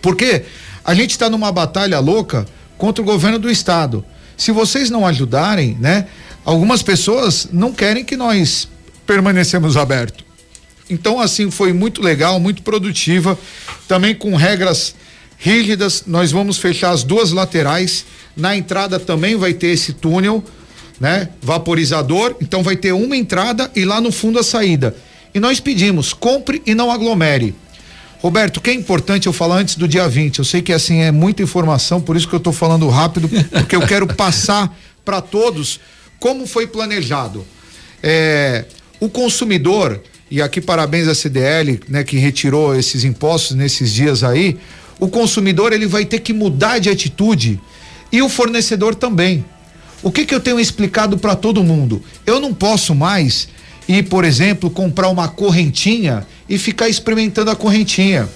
[0.00, 0.44] Porque
[0.84, 2.46] a gente está numa batalha louca
[2.78, 4.04] contra o governo do estado.
[4.36, 6.06] Se vocês não ajudarem, né?
[6.44, 8.68] Algumas pessoas não querem que nós
[9.06, 10.24] permanecemos abertos.
[10.88, 13.38] Então, assim, foi muito legal, muito produtiva,
[13.86, 14.94] também com regras
[15.36, 16.04] rígidas.
[16.06, 18.06] Nós vamos fechar as duas laterais.
[18.34, 20.42] Na entrada também vai ter esse túnel,
[20.98, 21.28] né?
[21.42, 22.36] Vaporizador.
[22.40, 24.96] Então, vai ter uma entrada e lá no fundo a saída.
[25.34, 27.54] E nós pedimos, compre e não aglomere.
[28.20, 30.40] Roberto, o que é importante eu falar antes do dia 20?
[30.40, 33.76] Eu sei que assim é muita informação, por isso que eu estou falando rápido, porque
[33.76, 35.78] eu quero passar para todos
[36.18, 37.46] como foi planejado.
[38.02, 38.64] É,
[38.98, 44.58] o consumidor, e aqui parabéns à CDL, né, que retirou esses impostos nesses dias aí,
[44.98, 47.60] o consumidor ele vai ter que mudar de atitude
[48.10, 49.44] e o fornecedor também.
[50.02, 52.02] O que que eu tenho explicado para todo mundo?
[52.26, 53.48] Eu não posso mais
[53.88, 58.28] ir, por exemplo, comprar uma correntinha e ficar experimentando a correntinha.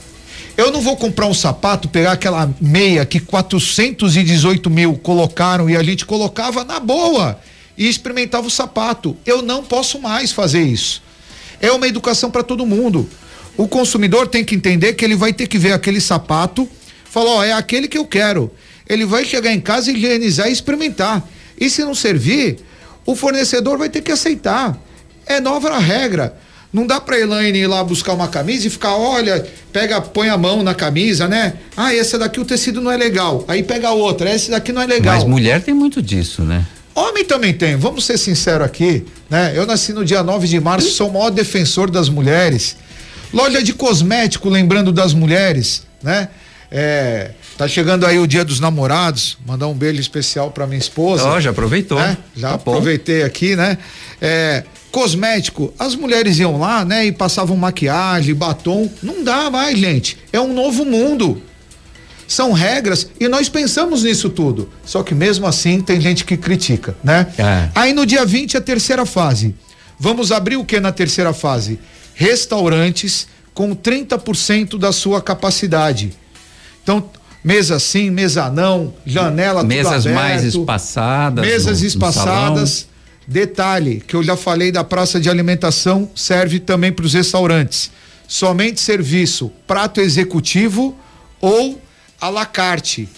[0.57, 5.83] Eu não vou comprar um sapato, pegar aquela meia que 418 mil colocaram e a
[5.83, 7.39] gente colocava na boa
[7.77, 9.17] e experimentava o sapato.
[9.25, 11.03] Eu não posso mais fazer isso.
[11.61, 13.09] É uma educação para todo mundo.
[13.57, 16.69] O consumidor tem que entender que ele vai ter que ver aquele sapato,
[17.05, 18.51] falar, ó, é aquele que eu quero.
[18.89, 21.27] Ele vai chegar em casa, higienizar e experimentar.
[21.59, 22.59] E se não servir,
[23.07, 24.79] o fornecedor vai ter que aceitar.
[25.27, 26.35] É nova a regra.
[26.73, 30.39] Não dá pra Elaine ir lá buscar uma camisa e ficar, olha, pega, põe a
[30.39, 31.55] mão na camisa, né?
[31.77, 33.45] Ah, essa daqui o tecido não é legal.
[33.47, 35.15] Aí pega a outra, essa daqui não é legal.
[35.17, 36.67] Mas mulher tem muito disso, né?
[36.95, 39.53] Homem também tem, vamos ser sinceros aqui, né?
[39.55, 42.77] Eu nasci no dia 9 de março, sou o maior defensor das mulheres.
[43.33, 46.29] Loja de cosmético, lembrando das mulheres, né?
[46.71, 51.25] É, tá chegando aí o dia dos namorados, mandar um beijo especial pra minha esposa.
[51.25, 51.99] Ó, já aproveitou.
[51.99, 52.17] né?
[52.35, 52.73] Já Tá bom.
[52.73, 53.77] aproveitei aqui, né?
[54.21, 57.07] É, cosmético, as mulheres iam lá, né?
[57.07, 58.89] E passavam maquiagem, batom.
[59.03, 60.19] Não dá mais, gente.
[60.33, 61.43] É um novo mundo.
[62.29, 64.69] São regras e nós pensamos nisso tudo.
[64.85, 67.27] Só que mesmo assim tem gente que critica, né?
[67.37, 67.69] É.
[67.75, 69.55] Aí no dia 20 a terceira fase.
[69.99, 71.79] Vamos abrir o que na terceira fase?
[72.15, 76.13] Restaurantes com 30% da sua capacidade.
[76.83, 77.05] Então,
[77.45, 81.45] mesa sim, mesa não, janela Mesas aberto, mais espaçadas.
[81.47, 82.71] Mesas no- no espaçadas.
[82.71, 82.92] salão.
[83.27, 87.91] Detalhe que eu já falei da praça de alimentação serve também para os restaurantes.
[88.27, 90.97] Somente serviço prato executivo
[91.41, 91.81] ou
[92.21, 93.09] à la carte.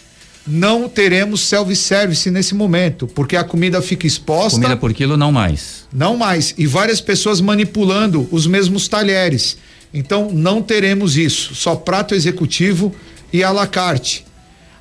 [0.46, 4.60] Não teremos self-service nesse momento, porque a comida fica exposta.
[4.60, 5.86] Comida por quilo não mais.
[5.90, 6.54] Não mais.
[6.58, 9.56] E várias pessoas manipulando os mesmos talheres.
[9.92, 11.54] Então não teremos isso.
[11.54, 12.94] Só prato executivo
[13.32, 14.26] e à la carte.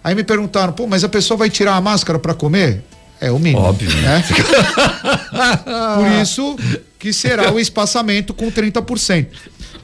[0.04, 2.84] Aí me perguntaram, pô, mas a pessoa vai tirar a máscara para comer?
[3.24, 3.62] É o mínimo.
[3.62, 4.22] Óbvio, né?
[5.96, 6.58] Por isso
[7.00, 9.28] que será o espaçamento com 30%.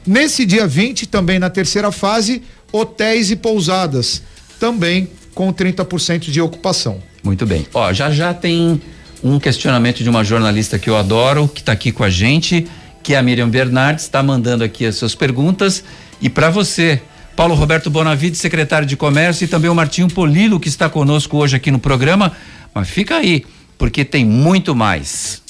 [0.06, 4.22] Nesse dia 20, também na terceira fase, hotéis e pousadas,
[4.58, 6.98] também com 30% de ocupação.
[7.24, 7.66] Muito bem.
[7.72, 8.78] Ó, já já tem
[9.24, 12.66] um questionamento de uma jornalista que eu adoro, que está aqui com a gente,
[13.02, 15.82] que é a Miriam Bernardes, está mandando aqui as suas perguntas.
[16.20, 17.00] E para você,
[17.34, 21.56] Paulo Roberto Bonavide, secretário de Comércio, e também o Martinho Polilo, que está conosco hoje
[21.56, 22.32] aqui no programa.
[22.74, 23.44] Mas fica aí,
[23.76, 25.42] porque tem muito mais.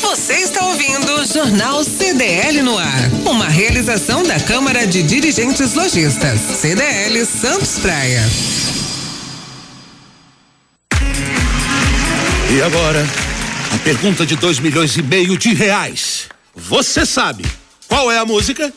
[0.00, 3.10] Você está ouvindo o Jornal CDL no ar.
[3.24, 6.40] Uma realização da Câmara de Dirigentes Lojistas.
[6.60, 8.22] CDL Santos Praia.
[12.50, 13.06] E agora,
[13.74, 16.28] a pergunta de 2 milhões e meio de reais.
[16.54, 17.44] Você sabe
[17.86, 18.72] qual é a música?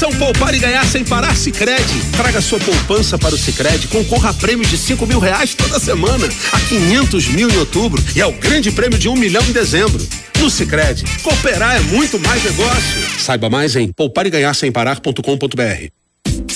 [0.00, 2.00] Promoção Poupar e Ganhar Sem Parar Sicredi.
[2.16, 6.26] Traga sua poupança para o Sicredi, concorra a prêmios de 5 mil reais toda semana,
[6.52, 10.02] a 500 mil em outubro e ao grande prêmio de um milhão em dezembro.
[10.38, 13.18] No Sicredi, cooperar é muito mais negócio.
[13.18, 15.99] Saiba mais em poupareganharsemparar.com.br.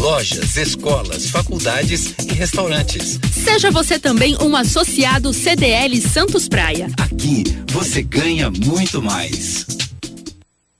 [0.00, 3.20] lojas, escolas, faculdades e restaurantes.
[3.32, 6.88] Seja você também um associado CDL Santos Praia.
[6.98, 9.66] Aqui você ganha muito mais.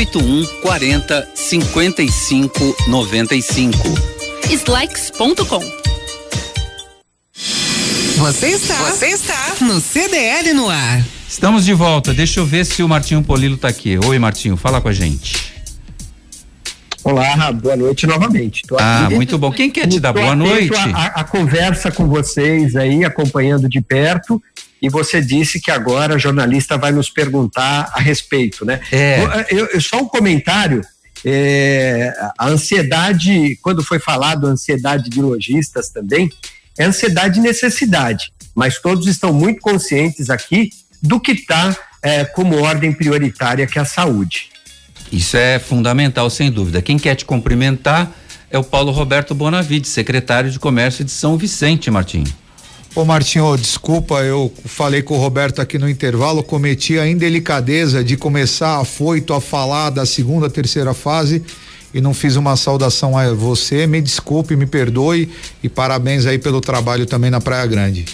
[0.00, 3.78] 981 40 55 95.
[4.48, 5.60] Slex.com.
[8.16, 11.04] Você está, você está no CDL no ar.
[11.28, 12.14] Estamos de volta.
[12.14, 13.98] Deixa eu ver se o Martinho Polilo tá aqui.
[14.02, 15.50] Oi, Martinho, fala com a gente.
[17.04, 18.62] Olá, boa noite novamente.
[18.66, 19.14] Tô ah, aqui.
[19.14, 19.50] muito bom.
[19.50, 20.74] Quem quer te dar boa noite?
[20.76, 24.42] A, a, a, conversa com vocês aí, acompanhando de perto.
[24.82, 28.80] E você disse que agora a jornalista vai nos perguntar a respeito, né?
[28.90, 29.46] É.
[29.50, 30.80] Eu, eu, só um comentário.
[31.22, 36.30] É, a ansiedade, quando foi falado a ansiedade de lojistas também,
[36.78, 40.70] é ansiedade e necessidade, mas todos estão muito conscientes aqui
[41.02, 44.48] do que está é, como ordem prioritária, que é a saúde.
[45.12, 46.80] Isso é fundamental, sem dúvida.
[46.80, 48.10] Quem quer te cumprimentar
[48.50, 52.24] é o Paulo Roberto Bonavide, secretário de Comércio de São Vicente, Martim.
[52.92, 58.16] Ô Martinho, desculpa, eu falei com o Roberto aqui no intervalo, cometi a indelicadeza de
[58.16, 61.40] começar afoito a falar da segunda, terceira fase
[61.94, 63.86] e não fiz uma saudação a você.
[63.86, 65.30] Me desculpe, me perdoe
[65.62, 68.06] e parabéns aí pelo trabalho também na Praia Grande.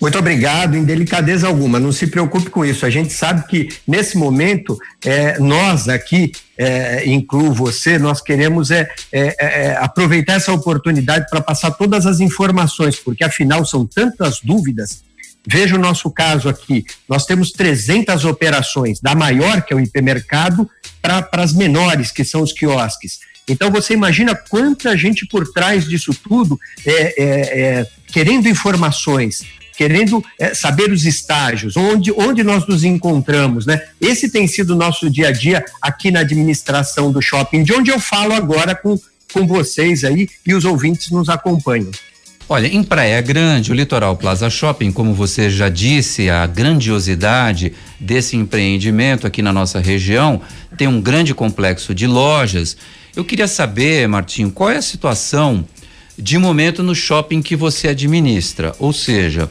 [0.00, 2.84] Muito obrigado, em delicadeza alguma, não se preocupe com isso.
[2.84, 8.88] A gente sabe que nesse momento, é, nós aqui, é, incluo você, nós queremos é,
[9.10, 15.06] é, é aproveitar essa oportunidade para passar todas as informações, porque afinal são tantas dúvidas
[15.46, 16.84] Veja o nosso caso aqui.
[17.08, 20.68] Nós temos 300 operações, da maior, que é o hipermercado,
[21.00, 23.20] para as menores, que são os quiosques.
[23.48, 29.44] Então você imagina quanta gente por trás disso tudo é, é, é querendo informações,
[29.76, 33.80] querendo é, saber os estágios, onde, onde nós nos encontramos, né?
[34.00, 37.90] Esse tem sido o nosso dia a dia aqui na administração do shopping, de onde
[37.90, 38.98] eu falo agora com,
[39.32, 41.90] com vocês aí e os ouvintes nos acompanham.
[42.48, 48.36] Olha, em Praia Grande, o Litoral Plaza Shopping, como você já disse, a grandiosidade desse
[48.36, 50.40] empreendimento aqui na nossa região
[50.76, 52.76] tem um grande complexo de lojas.
[53.16, 55.64] Eu queria saber, Martinho, qual é a situação
[56.18, 58.74] de momento no shopping que você administra?
[58.78, 59.50] Ou seja,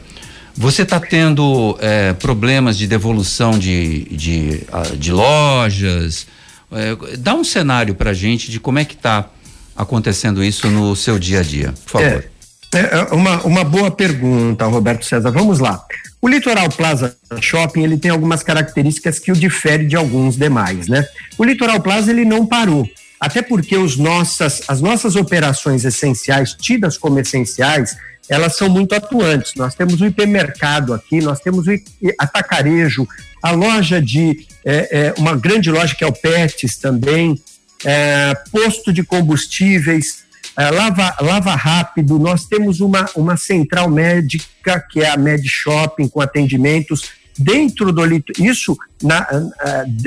[0.56, 4.62] você está tendo é, problemas de devolução de, de,
[4.96, 6.28] de lojas?
[6.70, 9.28] É, dá um cenário para gente de como é que está
[9.76, 12.24] acontecendo isso no seu dia a dia, por favor.
[12.32, 12.36] É.
[12.74, 15.30] É, é uma, uma boa pergunta, Roberto César.
[15.30, 15.82] Vamos lá.
[16.20, 21.06] O Litoral Plaza Shopping ele tem algumas características que o difere de alguns demais, né?
[21.38, 22.88] O Litoral Plaza ele não parou,
[23.20, 27.96] até porque os nossas, as nossas operações essenciais, tidas como essenciais,
[28.28, 29.54] elas são muito atuantes.
[29.54, 31.72] Nós temos o hipermercado aqui, nós temos o
[32.18, 33.06] atacarejo,
[33.42, 37.40] a loja de é, é, uma grande loja que é o Pets também,
[37.84, 40.24] é, posto de combustíveis,
[40.58, 46.08] é, lava, lava Rápido, nós temos uma, uma central médica, que é a Med Shopping,
[46.08, 47.02] com atendimentos
[47.38, 48.02] dentro do
[48.38, 49.26] isso na,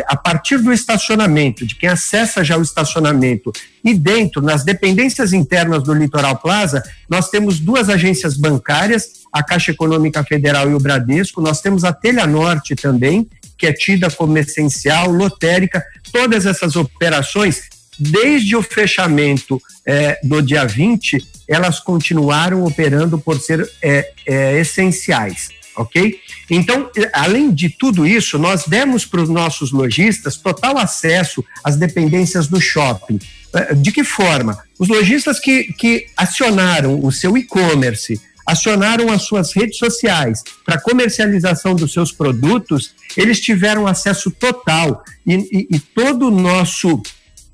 [0.08, 3.52] a partir do estacionamento, de quem acessa já o estacionamento
[3.84, 9.72] e dentro, nas dependências internas do Litoral Plaza, nós temos duas agências bancárias, a Caixa
[9.72, 13.28] Econômica Federal e o Bradesco, nós temos a Telha Norte também,
[13.58, 17.64] que é tida como essencial, lotérica, todas essas operações
[18.00, 21.18] desde o fechamento é, do dia 20,
[21.48, 24.14] elas continuaram operando por ser é,
[24.60, 25.50] essenciais,
[25.80, 26.20] ok?
[26.50, 32.48] Então, além de tudo isso, nós demos para os nossos lojistas total acesso às dependências
[32.48, 33.18] do shopping.
[33.54, 34.60] É, de que forma?
[34.78, 41.76] Os lojistas que, que acionaram o seu e-commerce, acionaram as suas redes sociais para comercialização
[41.76, 47.02] dos seus produtos, eles tiveram acesso total e, e, e todo o nosso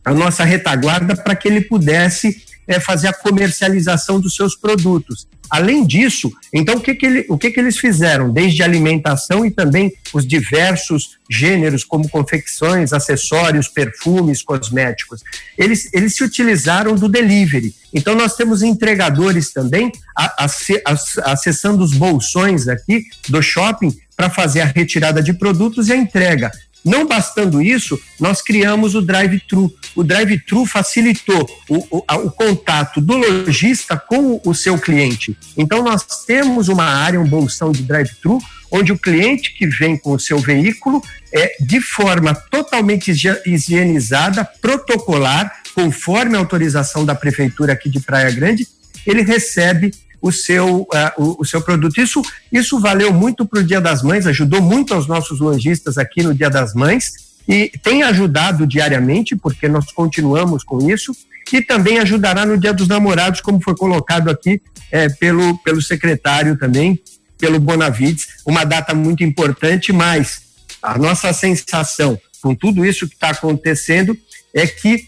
[0.04, 5.28] a nossa retaguarda para que ele pudesse é, fazer a comercialização dos seus produtos.
[5.50, 8.32] Além disso, então o que que, ele, o que que eles fizeram?
[8.32, 15.22] Desde alimentação e também os diversos gêneros como confecções, acessórios, perfumes, cosméticos.
[15.58, 17.74] Eles, eles se utilizaram do delivery.
[17.94, 24.30] Então nós temos entregadores também a, a, a, acessando os bolsões aqui do shopping para
[24.30, 26.52] fazer a retirada de produtos e a entrega.
[26.86, 29.74] Não bastando isso, nós criamos o drive-thru.
[29.96, 35.36] O drive-thru facilitou o, o, o, contato do lojista com o seu cliente.
[35.58, 38.38] Então, nós temos uma área, um bolsão de drive-thru,
[38.70, 41.02] onde o cliente que vem com o seu veículo
[41.34, 43.12] é de forma totalmente
[43.46, 48.68] higienizada, protocolar, conforme a autorização da prefeitura aqui de Praia Grande,
[49.06, 49.92] ele recebe
[50.26, 52.02] o seu, uh, o, o, seu produto.
[52.02, 52.20] Isso,
[52.52, 56.34] isso valeu muito para o Dia das Mães, ajudou muito aos nossos lojistas aqui no
[56.34, 57.14] Dia das Mães
[57.48, 61.16] e tem ajudado diariamente, porque nós continuamos com isso,
[61.54, 64.60] e também ajudará no Dia dos Namorados, como foi colocado aqui
[64.92, 67.00] é, pelo, pelo secretário também,
[67.38, 70.42] pelo Bonavides, uma data muito importante, mas
[70.82, 74.18] a nossa sensação com tudo isso que está acontecendo
[74.56, 75.08] é que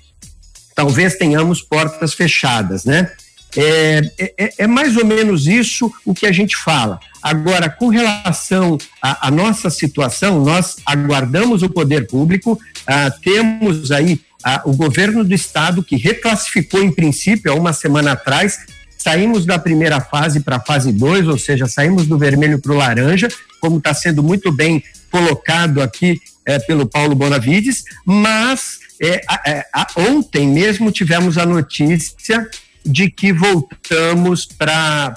[0.76, 3.12] talvez tenhamos portas fechadas, né?
[3.56, 7.00] É, é, é, mais ou menos isso o que a gente fala.
[7.22, 14.62] Agora, com relação à, nossa situação, nós aguardamos o poder público, ah, temos aí ah,
[14.66, 18.60] o governo do estado que reclassificou em princípio há uma semana atrás.
[18.98, 22.78] Saímos da primeira fase para a fase 2, ou seja, saímos do vermelho para o
[22.78, 23.28] laranja,
[23.60, 30.48] como está sendo muito bem colocado aqui é, pelo Paulo Bonavides, mas é, é, ontem
[30.48, 32.48] mesmo tivemos a notícia
[32.88, 35.14] de que voltamos para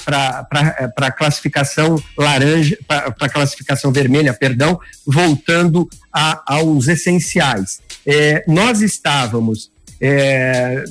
[0.97, 7.81] a classificação laranja, para a classificação vermelha, perdão, voltando a, aos essenciais.
[8.05, 10.85] É, nós estávamos, é,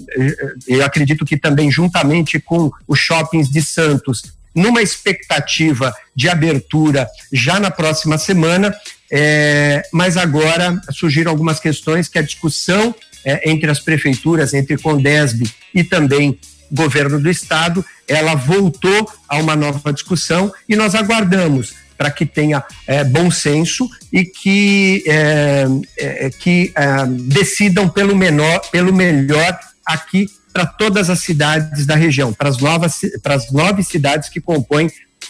[0.68, 4.24] eu acredito que também juntamente com os shoppings de Santos,
[4.56, 8.76] numa expectativa de abertura já na próxima semana,
[9.12, 15.44] é, mas agora surgiram algumas questões que a discussão é, entre as prefeituras, entre Condesb
[15.74, 16.40] e também
[16.72, 22.64] governo do estado, ela voltou a uma nova discussão e nós aguardamos para que tenha
[22.88, 25.66] é, bom senso e que, é,
[25.98, 32.34] é, que é, decidam pelo, menor, pelo melhor aqui para todas as cidades da região,
[32.34, 34.90] para as novas para as nove cidades que compõem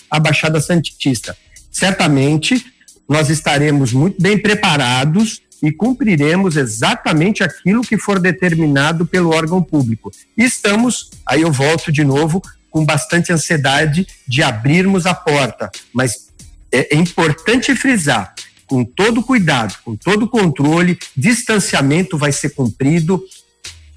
[0.09, 1.35] a Baixada Santista.
[1.71, 2.63] Certamente
[3.07, 10.12] nós estaremos muito bem preparados e cumpriremos exatamente aquilo que for determinado pelo órgão público.
[10.38, 16.30] Estamos, aí eu volto de novo, com bastante ansiedade de abrirmos a porta, mas
[16.72, 18.34] é, é importante frisar,
[18.68, 23.22] com todo cuidado, com todo controle, distanciamento vai ser cumprido,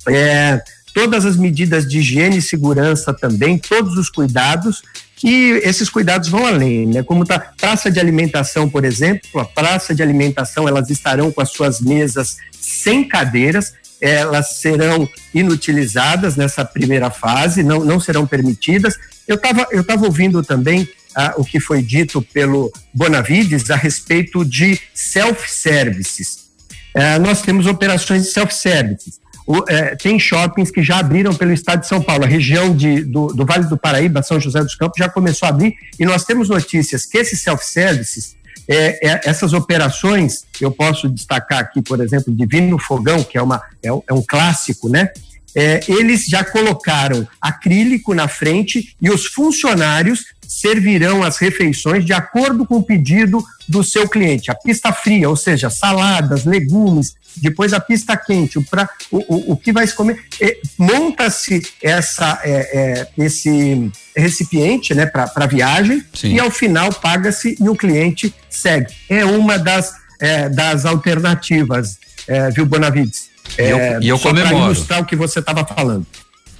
[0.09, 0.61] é,
[0.95, 4.83] todas as medidas de higiene e segurança também, todos os cuidados,
[5.25, 7.03] e esses cuidados vão além, né?
[7.03, 11.51] Como tá praça de alimentação, por exemplo, a praça de alimentação, elas estarão com as
[11.51, 18.99] suas mesas sem cadeiras, elas serão inutilizadas nessa primeira fase, não, não serão permitidas.
[19.29, 24.45] Eu estava eu tava ouvindo também ah, o que foi dito pelo Bonavides a respeito
[24.45, 26.49] de self-services.
[26.97, 29.22] Ah, nós temos operações de self-services.
[29.47, 33.03] O, é, tem shoppings que já abriram pelo estado de São Paulo, a região de,
[33.03, 36.25] do, do, Vale do Paraíba, São José dos Campos, já começou a abrir e nós
[36.25, 38.37] temos notícias que esses self-services,
[38.69, 43.61] é, é, essas operações, eu posso destacar aqui, por exemplo, Divino Fogão, que é, uma,
[43.83, 45.11] é, é um clássico, né?
[45.55, 52.67] É, eles já colocaram acrílico na frente e os funcionários servirão as refeições de acordo
[52.67, 54.51] com o pedido do seu cliente.
[54.51, 59.53] A pista fria, ou seja, saladas, legumes, depois a pista quente, o, pra, o, o,
[59.53, 60.23] o que vai se comer.
[60.41, 66.35] É, Monta-se essa é, é, esse recipiente né, para a viagem Sim.
[66.35, 68.93] e ao final paga-se e o cliente segue.
[69.09, 73.31] É uma das, é, das alternativas, é, viu, Bonavides?
[73.59, 74.73] E eu, é, e eu comemoro.
[74.73, 76.07] ilustrar o que você estava falando.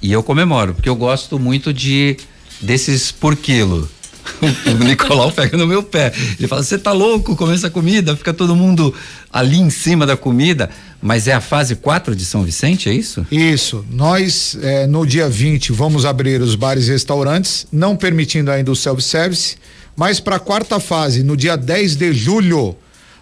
[0.01, 2.17] E eu comemoro, porque eu gosto muito de
[2.59, 3.89] desses por quilo.
[4.41, 6.13] o Nicolau pega no meu pé.
[6.37, 7.35] Ele fala: Você tá louco?
[7.35, 8.93] Começa a comida, fica todo mundo
[9.31, 10.69] ali em cima da comida.
[11.01, 13.27] Mas é a fase 4 de São Vicente, é isso?
[13.29, 13.85] Isso.
[13.91, 18.75] Nós, é, no dia 20, vamos abrir os bares e restaurantes, não permitindo ainda o
[18.75, 19.57] self-service.
[19.97, 22.75] Mas para a quarta fase, no dia 10 de julho,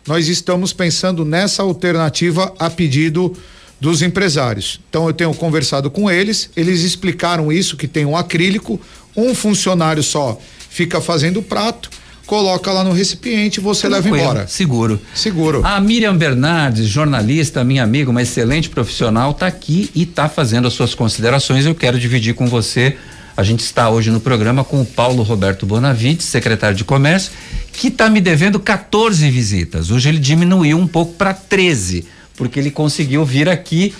[0.07, 3.35] nós estamos pensando nessa alternativa a pedido
[3.79, 4.79] dos empresários.
[4.87, 8.79] Então eu tenho conversado com eles, eles explicaram isso que tem um acrílico,
[9.17, 10.39] um funcionário só
[10.71, 11.89] fica fazendo o prato,
[12.25, 14.47] coloca lá no recipiente e você leva Tranquilo, embora.
[14.47, 15.01] Seguro.
[15.13, 15.61] Seguro.
[15.65, 20.73] A Miriam Bernardes, jornalista, minha amiga, uma excelente profissional, está aqui e está fazendo as
[20.73, 21.65] suas considerações.
[21.65, 22.95] Eu quero dividir com você.
[23.35, 27.31] A gente está hoje no programa com o Paulo Roberto Bonavides, secretário de Comércio,
[27.73, 29.91] que está me devendo 14 visitas.
[29.91, 32.05] Hoje ele diminuiu um pouco para 13,
[32.37, 33.93] porque ele conseguiu vir aqui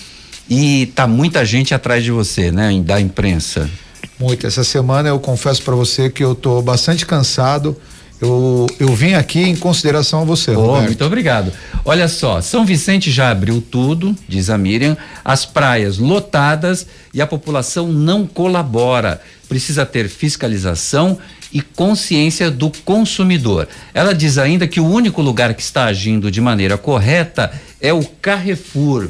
[0.49, 3.69] e tá muita gente atrás de você, né, da imprensa.
[4.21, 4.45] Muito.
[4.45, 7.75] Essa semana eu confesso para você que eu tô bastante cansado.
[8.21, 10.51] Eu, eu vim aqui em consideração a você.
[10.51, 10.85] Oh, Roberto.
[10.85, 11.51] muito obrigado.
[11.83, 14.95] Olha só, São Vicente já abriu tudo, diz a Miriam,
[15.25, 19.19] as praias lotadas e a população não colabora.
[19.49, 21.17] Precisa ter fiscalização
[21.51, 23.67] e consciência do consumidor.
[23.91, 27.51] Ela diz ainda que o único lugar que está agindo de maneira correta
[27.81, 29.09] é o Carrefour.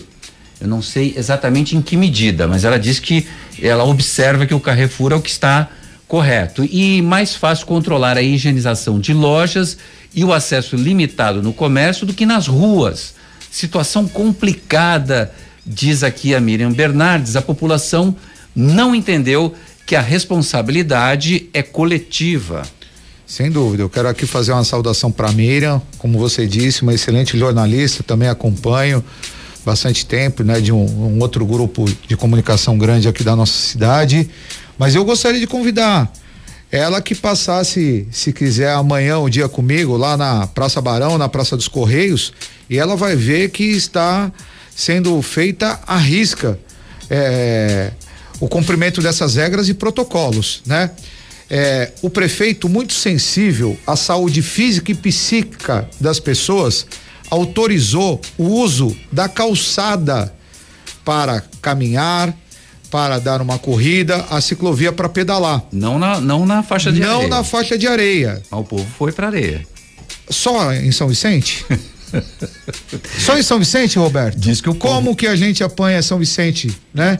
[0.61, 3.27] Eu não sei exatamente em que medida, mas ela diz que
[3.59, 5.67] ela observa que o Carrefour é o que está
[6.07, 9.77] correto e mais fácil controlar a higienização de lojas
[10.13, 13.15] e o acesso limitado no comércio do que nas ruas.
[13.49, 15.33] Situação complicada,
[15.65, 17.35] diz aqui a Miriam Bernardes.
[17.35, 18.15] A população
[18.55, 19.55] não entendeu
[19.85, 22.61] que a responsabilidade é coletiva.
[23.25, 27.37] Sem dúvida, eu quero aqui fazer uma saudação para Miriam, como você disse, uma excelente
[27.37, 29.03] jornalista, também acompanho
[29.65, 34.29] bastante tempo, né, de um, um outro grupo de comunicação grande aqui da nossa cidade.
[34.77, 36.11] Mas eu gostaria de convidar
[36.71, 41.57] ela que passasse, se quiser, amanhã o dia comigo lá na Praça Barão, na Praça
[41.57, 42.31] dos Correios,
[42.69, 44.31] e ela vai ver que está
[44.73, 46.57] sendo feita a risca
[47.09, 47.91] é,
[48.39, 50.91] o cumprimento dessas regras e protocolos, né?
[51.53, 56.87] É, o prefeito, muito sensível à saúde física e psíquica das pessoas,
[57.31, 60.31] autorizou o uso da calçada
[61.03, 62.31] para caminhar,
[62.91, 65.63] para dar uma corrida, a ciclovia para pedalar.
[65.71, 67.27] Não na, não na faixa de Não areia.
[67.29, 68.43] na faixa de areia.
[68.51, 69.65] Mas o povo foi para areia.
[70.29, 71.65] Só em São Vicente?
[73.17, 74.37] Só em São Vicente, Roberto?
[74.37, 77.17] Diz que o Como que a gente apanha São Vicente, né?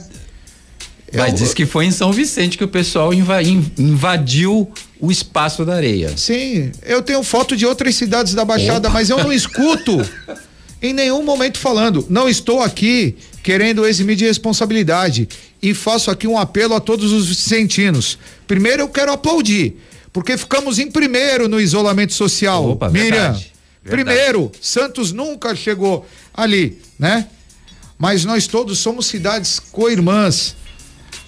[1.14, 5.12] Mas Eu- diz que foi em São Vicente que o pessoal inva- in- invadiu o
[5.12, 6.16] espaço da areia.
[6.16, 8.98] Sim, eu tenho foto de outras cidades da Baixada, Opa.
[8.98, 9.98] mas eu não escuto
[10.82, 12.06] em nenhum momento falando.
[12.10, 15.28] Não estou aqui querendo eximir de responsabilidade
[15.62, 18.18] e faço aqui um apelo a todos os vicentinos.
[18.48, 19.76] Primeiro eu quero aplaudir,
[20.14, 22.70] porque ficamos em primeiro no isolamento social.
[22.70, 23.52] Opa, Miriam, verdade,
[23.84, 24.04] verdade.
[24.06, 27.28] primeiro, Santos nunca chegou ali, né?
[27.98, 30.56] Mas nós todos somos cidades co-irmãs.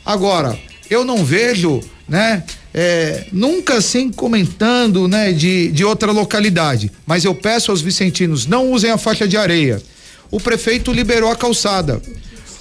[0.05, 0.57] Agora,
[0.89, 2.43] eu não vejo, né?
[2.73, 6.91] é, nunca assim comentando, né, de, de outra localidade.
[7.05, 9.81] Mas eu peço aos vicentinos, não usem a faixa de areia.
[10.31, 12.01] O prefeito liberou a calçada.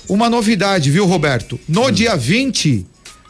[0.08, 1.58] Uma novidade, viu, Roberto?
[1.66, 2.84] No dia 20,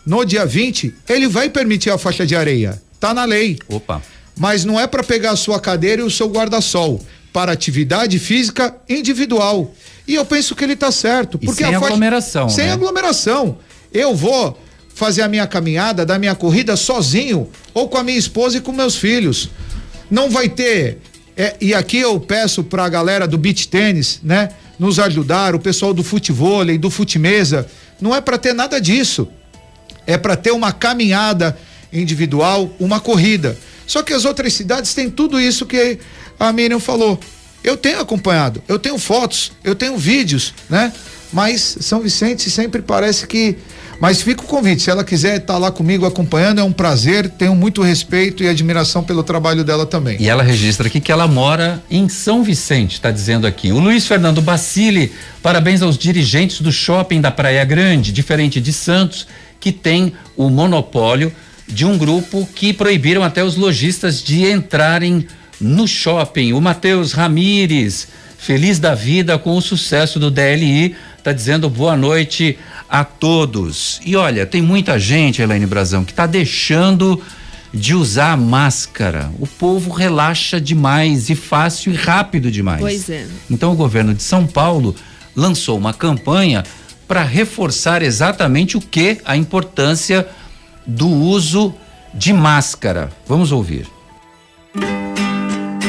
[0.04, 2.82] no dia 20, ele vai permitir a faixa de areia.
[2.98, 3.58] Tá na lei.
[3.68, 4.02] Opa.
[4.36, 7.00] Mas não é para pegar a sua cadeira e o seu guarda-sol.
[7.32, 9.72] Para atividade física individual.
[10.08, 11.38] E eu penso que ele tá certo.
[11.40, 12.72] E Porque sem a faixa- aglomeração, Sem né?
[12.72, 13.58] aglomeração.
[13.93, 14.59] Eu vou
[14.95, 18.72] fazer a minha caminhada, dar minha corrida sozinho, ou com a minha esposa e com
[18.72, 19.51] meus filhos.
[20.11, 20.99] Não vai ter.
[21.36, 24.51] é, e aqui eu peço pra galera do beach tênis, né?
[24.78, 27.66] Nos ajudar, o pessoal do futevôlei, do futimesa.
[28.01, 29.28] Não é para ter nada disso
[30.07, 31.57] é para ter uma caminhada
[31.93, 33.57] individual, uma corrida.
[33.86, 35.99] Só que as outras cidades têm tudo isso que
[36.38, 37.18] a Miriam falou.
[37.62, 40.93] Eu tenho acompanhado, eu tenho fotos, eu tenho vídeos, né?
[41.32, 43.57] Mas São Vicente sempre parece que.
[44.03, 47.55] Mas fica o convite, se ela quiser estar lá comigo acompanhando, é um prazer, tenho
[47.55, 50.16] muito respeito e admiração pelo trabalho dela também.
[50.18, 53.70] E ela registra aqui que ela mora em São Vicente, está dizendo aqui.
[53.70, 59.28] O Luiz Fernando Bacili, parabéns aos dirigentes do shopping da Praia Grande, diferente de Santos,
[59.61, 61.32] que tem o monopólio
[61.68, 65.28] de um grupo que proibiram até os lojistas de entrarem
[65.61, 66.55] no shopping.
[66.55, 72.59] O Matheus Ramires, feliz da vida com o sucesso do DLI, está dizendo boa noite
[72.93, 74.03] a todos.
[74.05, 77.18] E olha, tem muita gente, Elaine Brazão, que está deixando
[77.72, 79.32] de usar a máscara.
[79.38, 82.82] O povo relaxa demais e fácil e rápido demais.
[82.82, 83.26] Pois é.
[83.51, 84.95] Então o governo de São Paulo
[85.34, 86.64] lançou uma campanha
[87.09, 90.28] para reforçar exatamente o que a importância
[90.86, 91.74] do uso
[92.12, 93.11] de máscara.
[93.26, 93.86] Vamos ouvir.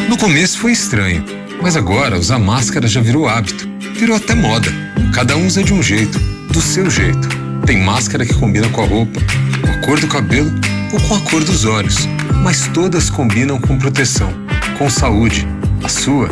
[0.08, 1.26] No começo foi estranho,
[1.62, 3.68] mas agora usar máscara já virou hábito.
[3.94, 4.72] Virou até moda.
[5.14, 6.18] Cada um usa de um jeito,
[6.54, 7.28] do seu jeito.
[7.66, 9.20] Tem máscara que combina com a roupa,
[9.62, 10.52] com a cor do cabelo
[10.94, 12.08] ou com a cor dos olhos.
[12.44, 14.32] Mas todas combinam com proteção,
[14.78, 15.48] com saúde,
[15.84, 16.30] a sua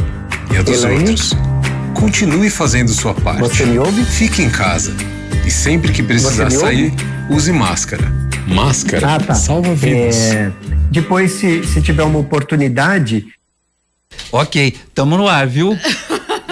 [0.53, 1.09] e a dos Elaine?
[1.09, 1.33] outros.
[1.95, 3.39] Continue fazendo sua parte.
[3.41, 4.03] Você me ouve?
[4.05, 4.93] Fique em casa.
[5.45, 6.93] E sempre que precisar sair,
[7.29, 8.11] use máscara.
[8.47, 9.33] Máscara Ah, tá.
[9.33, 10.15] salva vidas.
[10.15, 10.51] É,
[10.91, 13.25] depois, se, se tiver uma oportunidade.
[14.31, 15.77] Ok, tamo no ar, viu?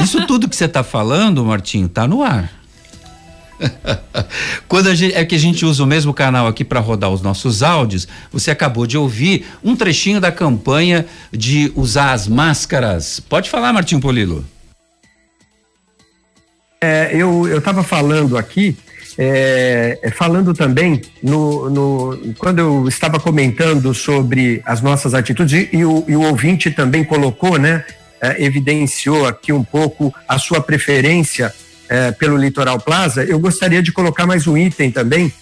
[0.01, 2.49] Isso tudo que você tá falando, Martinho, tá no ar.
[4.67, 7.61] Quando gente, é que a gente usa o mesmo canal aqui para rodar os nossos
[7.63, 13.19] áudios, você acabou de ouvir um trechinho da campanha de usar as máscaras.
[13.19, 14.45] Pode falar, Martinho Polilo.
[16.81, 18.77] É, eu estava falando aqui,
[19.17, 25.75] é, é, falando também no, no, quando eu estava comentando sobre as nossas atitudes e,
[25.75, 27.83] e, o, e o, ouvinte também colocou, né,
[28.21, 31.53] é, evidenciou aqui um pouco a sua preferência
[31.89, 35.33] é, pelo Litoral Plaza, eu gostaria de colocar mais um item também,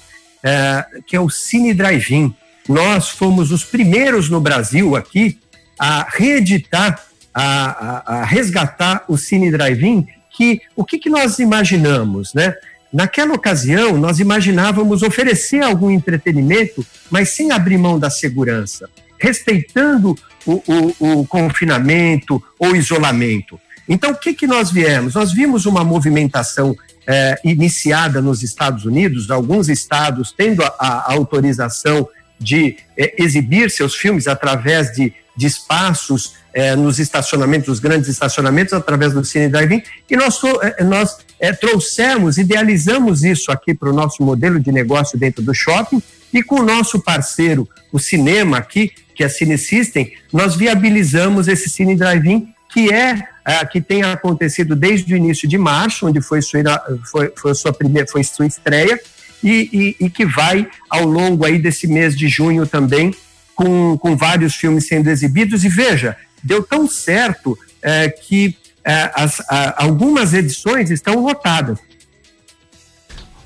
[0.42, 2.34] é, que é o Cine Drive-In.
[2.70, 5.38] Nós fomos os primeiros no Brasil aqui
[5.78, 12.34] a reeditar, a, a, a resgatar o Cine Drive-In, que o que, que nós imaginamos,
[12.34, 12.56] né?
[12.94, 18.90] Naquela ocasião, nós imaginávamos oferecer algum entretenimento, mas sem abrir mão da segurança,
[19.20, 23.60] respeitando o, o, o confinamento ou isolamento.
[23.88, 25.14] Então, o que, que nós viemos?
[25.14, 26.76] Nós vimos uma movimentação
[27.10, 32.08] eh, iniciada nos Estados Unidos, alguns estados tendo a, a autorização
[32.38, 38.74] de eh, exibir seus filmes através de, de espaços eh, nos estacionamentos, os grandes estacionamentos,
[38.74, 40.42] através do Cine Drive-In, e nós,
[40.86, 41.18] nós
[41.62, 46.02] trouxemos, idealizamos isso aqui para o nosso modelo de negócio dentro do shopping,
[46.34, 51.48] e com o nosso parceiro, o cinema aqui, que é a Cine System, nós viabilizamos
[51.48, 56.22] esse Cine Drive-In, que é é, que tem acontecido desde o início de março, onde
[56.22, 56.62] foi sua,
[57.10, 59.00] foi, foi sua primeira, foi sua estreia,
[59.44, 63.16] e, e, e, que vai ao longo aí desse mês de junho também,
[63.56, 65.64] com, com vários filmes sendo exibidos.
[65.64, 69.42] E veja, deu tão certo é, que é, as,
[69.78, 71.80] algumas edições estão lotadas.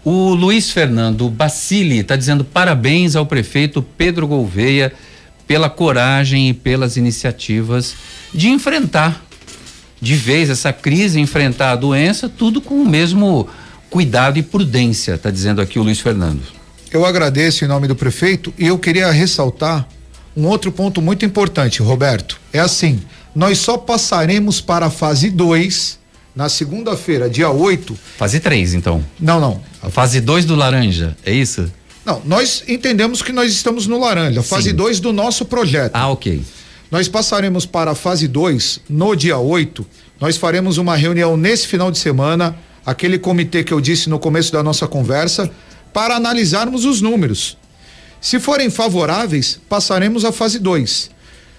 [0.03, 4.91] O Luiz Fernando Bacili está dizendo parabéns ao prefeito Pedro Gouveia
[5.51, 7.93] pela coragem e pelas iniciativas
[8.33, 9.21] de enfrentar
[9.99, 13.49] de vez essa crise, enfrentar a doença, tudo com o mesmo
[13.89, 16.41] cuidado e prudência, está dizendo aqui o Luiz Fernando.
[16.89, 19.85] Eu agradeço em nome do prefeito e eu queria ressaltar
[20.37, 22.39] um outro ponto muito importante, Roberto.
[22.53, 23.01] É assim,
[23.35, 25.99] nós só passaremos para a fase 2
[26.33, 27.99] na segunda-feira, dia 8.
[28.17, 29.03] Fase 3, então.
[29.19, 29.61] Não, não.
[29.83, 31.69] A fase 2 do laranja, é isso?
[32.05, 35.95] Não, nós entendemos que nós estamos no laranja, fase 2 do nosso projeto.
[35.95, 36.41] Ah, ok.
[36.89, 39.85] Nós passaremos para a fase 2 no dia 8.
[40.19, 44.51] Nós faremos uma reunião nesse final de semana, aquele comitê que eu disse no começo
[44.51, 45.49] da nossa conversa,
[45.93, 47.57] para analisarmos os números.
[48.19, 51.09] Se forem favoráveis, passaremos a fase 2.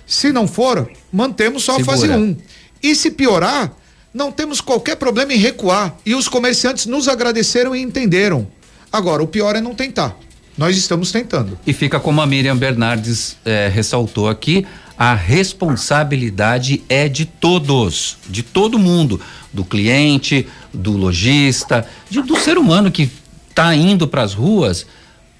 [0.07, 1.93] Se não for, mantemos só Segura.
[1.93, 2.15] a fase 1.
[2.15, 2.37] Um.
[2.83, 3.73] E se piorar,
[4.13, 5.97] não temos qualquer problema em recuar.
[6.05, 8.47] E os comerciantes nos agradeceram e entenderam.
[8.93, 10.17] Agora, o pior é não tentar.
[10.57, 11.59] Nós estamos tentando.
[11.67, 14.67] E fica como a Miriam Bernardes eh, ressaltou aqui,
[14.99, 19.21] a responsabilidade é de todos, de todo mundo,
[19.53, 23.11] do cliente, do lojista, do ser humano que
[23.49, 24.87] está indo para as ruas.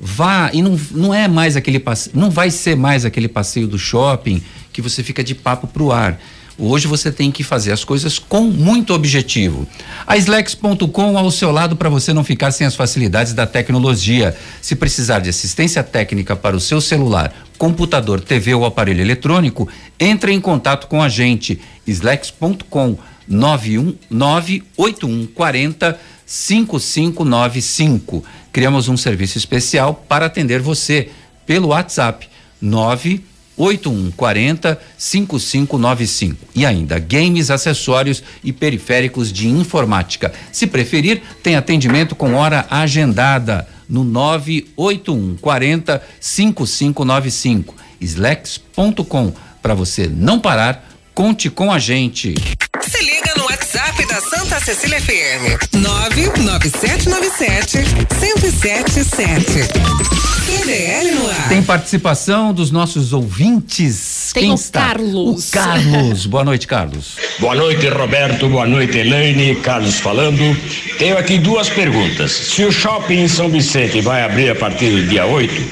[0.01, 3.79] Vá e não, não é mais aquele passeio, não vai ser mais aquele passeio do
[3.79, 4.43] shopping
[4.73, 6.19] que você fica de papo pro ar.
[6.59, 9.67] Hoje você tem que fazer as coisas com muito objetivo.
[10.07, 14.37] A Slex.com ao seu lado para você não ficar sem as facilidades da tecnologia.
[14.61, 19.67] Se precisar de assistência técnica para o seu celular, computador, TV ou aparelho eletrônico,
[19.99, 21.59] entre em contato com a gente.
[21.87, 22.99] Slex.com
[23.31, 25.97] 9198140
[26.27, 28.25] 5595.
[28.53, 31.09] Criamos um serviço especial para atender você
[31.47, 32.29] pelo WhatsApp
[32.61, 33.32] 9
[33.63, 36.37] 8140 5595.
[36.55, 40.33] E ainda games, acessórios e periféricos de informática.
[40.51, 47.75] Se preferir, tem atendimento com hora agendada no 98140 5595.
[48.01, 49.33] Slex.com.
[49.63, 52.35] Para você não parar, conte com a gente.
[52.81, 55.73] Se liga no WhatsApp da Santa Cecília FM.
[55.73, 57.79] 99797
[58.21, 60.32] 1077.
[60.53, 61.49] CDL no ar.
[61.49, 64.31] Tem participação dos nossos ouvintes.
[64.35, 64.81] Tem Quem o está?
[64.81, 65.49] Carlos.
[65.49, 66.27] O Carlos.
[66.27, 67.17] Boa noite, Carlos.
[67.39, 68.49] Boa noite, Roberto.
[68.49, 69.57] Boa noite, Elaine.
[69.57, 70.57] Carlos falando.
[70.99, 72.31] Tenho aqui duas perguntas.
[72.33, 75.63] Se o shopping em São Vicente vai abrir a partir do dia 8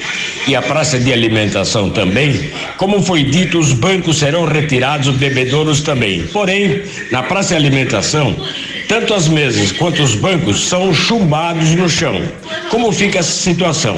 [0.47, 5.81] e a praça de alimentação também, como foi dito, os bancos serão retirados, os bebedouros
[5.81, 6.23] também.
[6.27, 8.35] Porém, na praça de alimentação,
[8.91, 12.21] tanto as mesas quanto os bancos são chumbados no chão.
[12.69, 13.95] Como fica essa situação?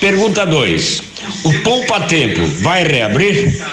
[0.00, 1.00] Pergunta 2.
[1.44, 3.64] O Poupa Tempo vai reabrir?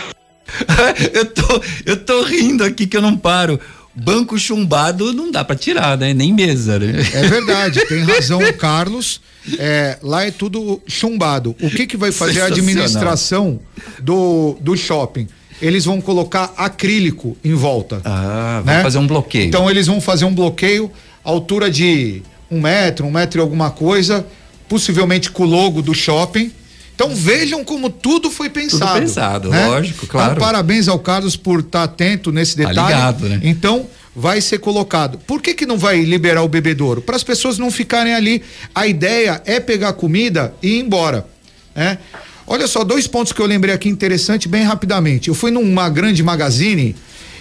[1.11, 3.59] eu, tô, eu tô rindo aqui que eu não paro.
[3.95, 6.13] banco chumbado não dá para tirar, né?
[6.13, 7.01] Nem mesa, né?
[7.15, 9.21] É verdade, tem razão o Carlos.
[9.57, 11.55] É, lá é tudo chumbado.
[11.63, 13.59] O que que vai fazer a administração
[14.03, 15.27] do, do shopping?
[15.61, 18.01] Eles vão colocar acrílico em volta.
[18.05, 19.45] Ah, vai fazer um bloqueio.
[19.45, 20.91] Então eles vão fazer um bloqueio,
[21.23, 24.25] altura de um metro, um metro e alguma coisa,
[24.67, 26.51] possivelmente com o logo do shopping.
[26.95, 28.93] Então vejam como tudo foi pensado.
[28.93, 29.67] Tudo pensado, né?
[29.67, 30.33] lógico, claro.
[30.33, 32.87] Então, parabéns ao Carlos por estar atento nesse Tá detalhe.
[32.93, 33.39] ligado, né?
[33.43, 35.17] Então vai ser colocado.
[35.19, 37.01] Por que que não vai liberar o bebedouro?
[37.01, 38.41] Para as pessoas não ficarem ali.
[38.75, 41.25] A ideia é pegar comida e ir embora,
[41.73, 41.97] né?
[42.51, 45.29] Olha só, dois pontos que eu lembrei aqui interessante bem rapidamente.
[45.29, 46.95] Eu fui numa grande magazine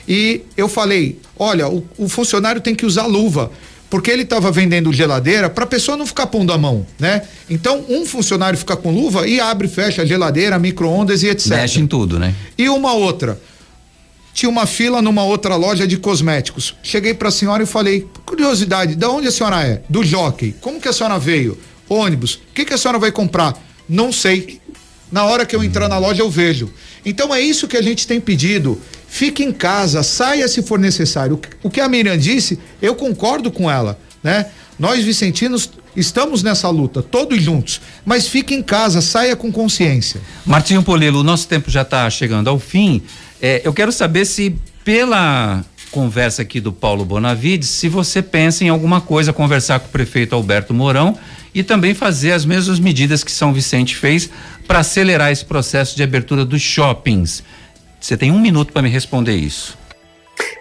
[0.06, 3.50] e eu falei: olha, o, o funcionário tem que usar luva.
[3.88, 7.22] Porque ele estava vendendo geladeira para a pessoa não ficar pondo a mão, né?
[7.48, 11.52] Então, um funcionário fica com luva e abre e fecha a geladeira, micro-ondas e etc.
[11.52, 12.34] Mexe em tudo, né?
[12.58, 13.40] E uma outra.
[14.34, 16.74] Tinha uma fila numa outra loja de cosméticos.
[16.82, 19.80] Cheguei para a senhora e falei: curiosidade, da onde a senhora é?
[19.88, 20.54] Do jockey.
[20.60, 21.56] Como que a senhora veio?
[21.88, 22.34] Ônibus.
[22.34, 23.54] O que, que a senhora vai comprar?
[23.88, 24.60] Não sei.
[25.10, 26.70] Na hora que eu entrar na loja eu vejo.
[27.04, 28.80] Então é isso que a gente tem pedido.
[29.08, 31.40] Fique em casa, saia se for necessário.
[31.62, 34.46] O que- a Miriam disse, eu concordo com ela, né?
[34.78, 37.80] Nós vicentinos estamos nessa luta, todos juntos.
[38.04, 40.20] Mas fique em casa, saia com consciência.
[40.44, 43.02] Martinho Polilo, o nosso tempo já está chegando ao fim.
[43.40, 44.54] É, eu quero saber se,
[44.84, 49.90] pela conversa aqui do Paulo Bonavides, se você pensa em alguma coisa, conversar com o
[49.90, 51.16] prefeito Alberto Mourão
[51.54, 54.30] e também fazer as mesmas medidas que São Vicente fez
[54.66, 57.42] para acelerar esse processo de abertura dos shoppings.
[58.00, 59.76] Você tem um minuto para me responder isso.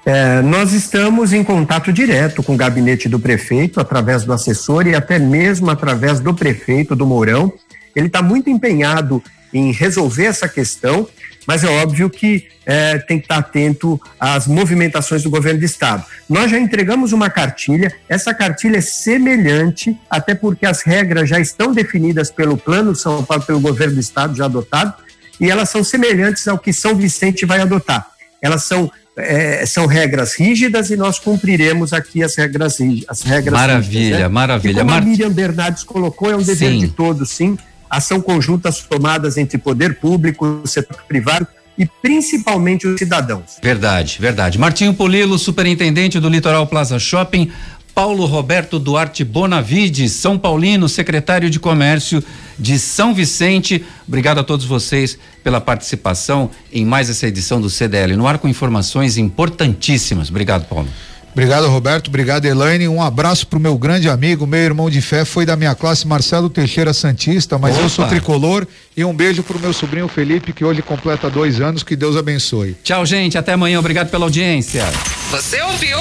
[0.06, 4.96] É, nós estamos em contato direto com o gabinete do prefeito, através do assessor e
[4.96, 7.52] até mesmo através do prefeito do Mourão.
[7.96, 9.22] Ele está muito empenhado
[9.54, 11.08] em resolver essa questão,
[11.48, 16.04] mas é óbvio que é, tem que estar atento às movimentações do governo do estado.
[16.30, 21.74] Nós já entregamos uma cartilha, essa cartilha é semelhante, até porque as regras já estão
[21.74, 24.94] definidas pelo Plano São Paulo, pelo governo do estado já adotado,
[25.40, 28.06] e elas são semelhantes ao que São Vicente vai adotar.
[28.42, 33.06] Elas são é, são regras rígidas e nós cumpriremos aqui as regras rígidas.
[33.10, 34.28] As regras Maravilha, rígidas, né?
[34.28, 34.72] maravilha.
[34.72, 36.80] E como a Mar- Miriam Bernardes colocou, é um dever Sim.
[36.80, 37.58] de todos, sim.
[37.90, 43.58] Ação conjuntas tomadas entre poder público, setor privado e principalmente os cidadãos.
[43.62, 44.58] Verdade, verdade.
[44.58, 47.52] Martinho Polilo, superintendente do Litoral Plaza Shopping.
[47.94, 52.24] Paulo Roberto Duarte Bonavides, São Paulino, secretário de Comércio
[52.60, 53.84] de São Vicente.
[54.08, 58.48] Obrigado a todos vocês pela participação em mais essa edição do CDL no ar com
[58.48, 60.30] informações importantíssimas.
[60.30, 60.88] Obrigado, Paulo.
[61.34, 62.08] Obrigado, Roberto.
[62.08, 62.88] Obrigado, Elaine.
[62.88, 66.50] Um abraço pro meu grande amigo, meu irmão de fé, foi da minha classe, Marcelo
[66.50, 67.90] Teixeira Santista, mas eu Opa.
[67.90, 68.66] sou tricolor.
[68.96, 71.84] E um beijo pro meu sobrinho Felipe, que hoje completa dois anos.
[71.84, 72.76] Que Deus abençoe.
[72.84, 73.38] Tchau, gente.
[73.38, 73.78] Até amanhã.
[73.80, 74.84] Obrigado pela audiência.
[75.30, 76.00] Você ouviu?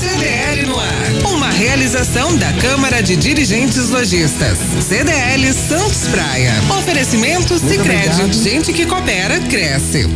[0.00, 1.32] CDL no ar.
[1.32, 4.58] Uma realização da Câmara de Dirigentes Lojistas.
[4.88, 6.52] CDL Santos Praia.
[6.78, 8.32] Oferecimento Sicredi.
[8.32, 10.08] Gente que coopera, cresce.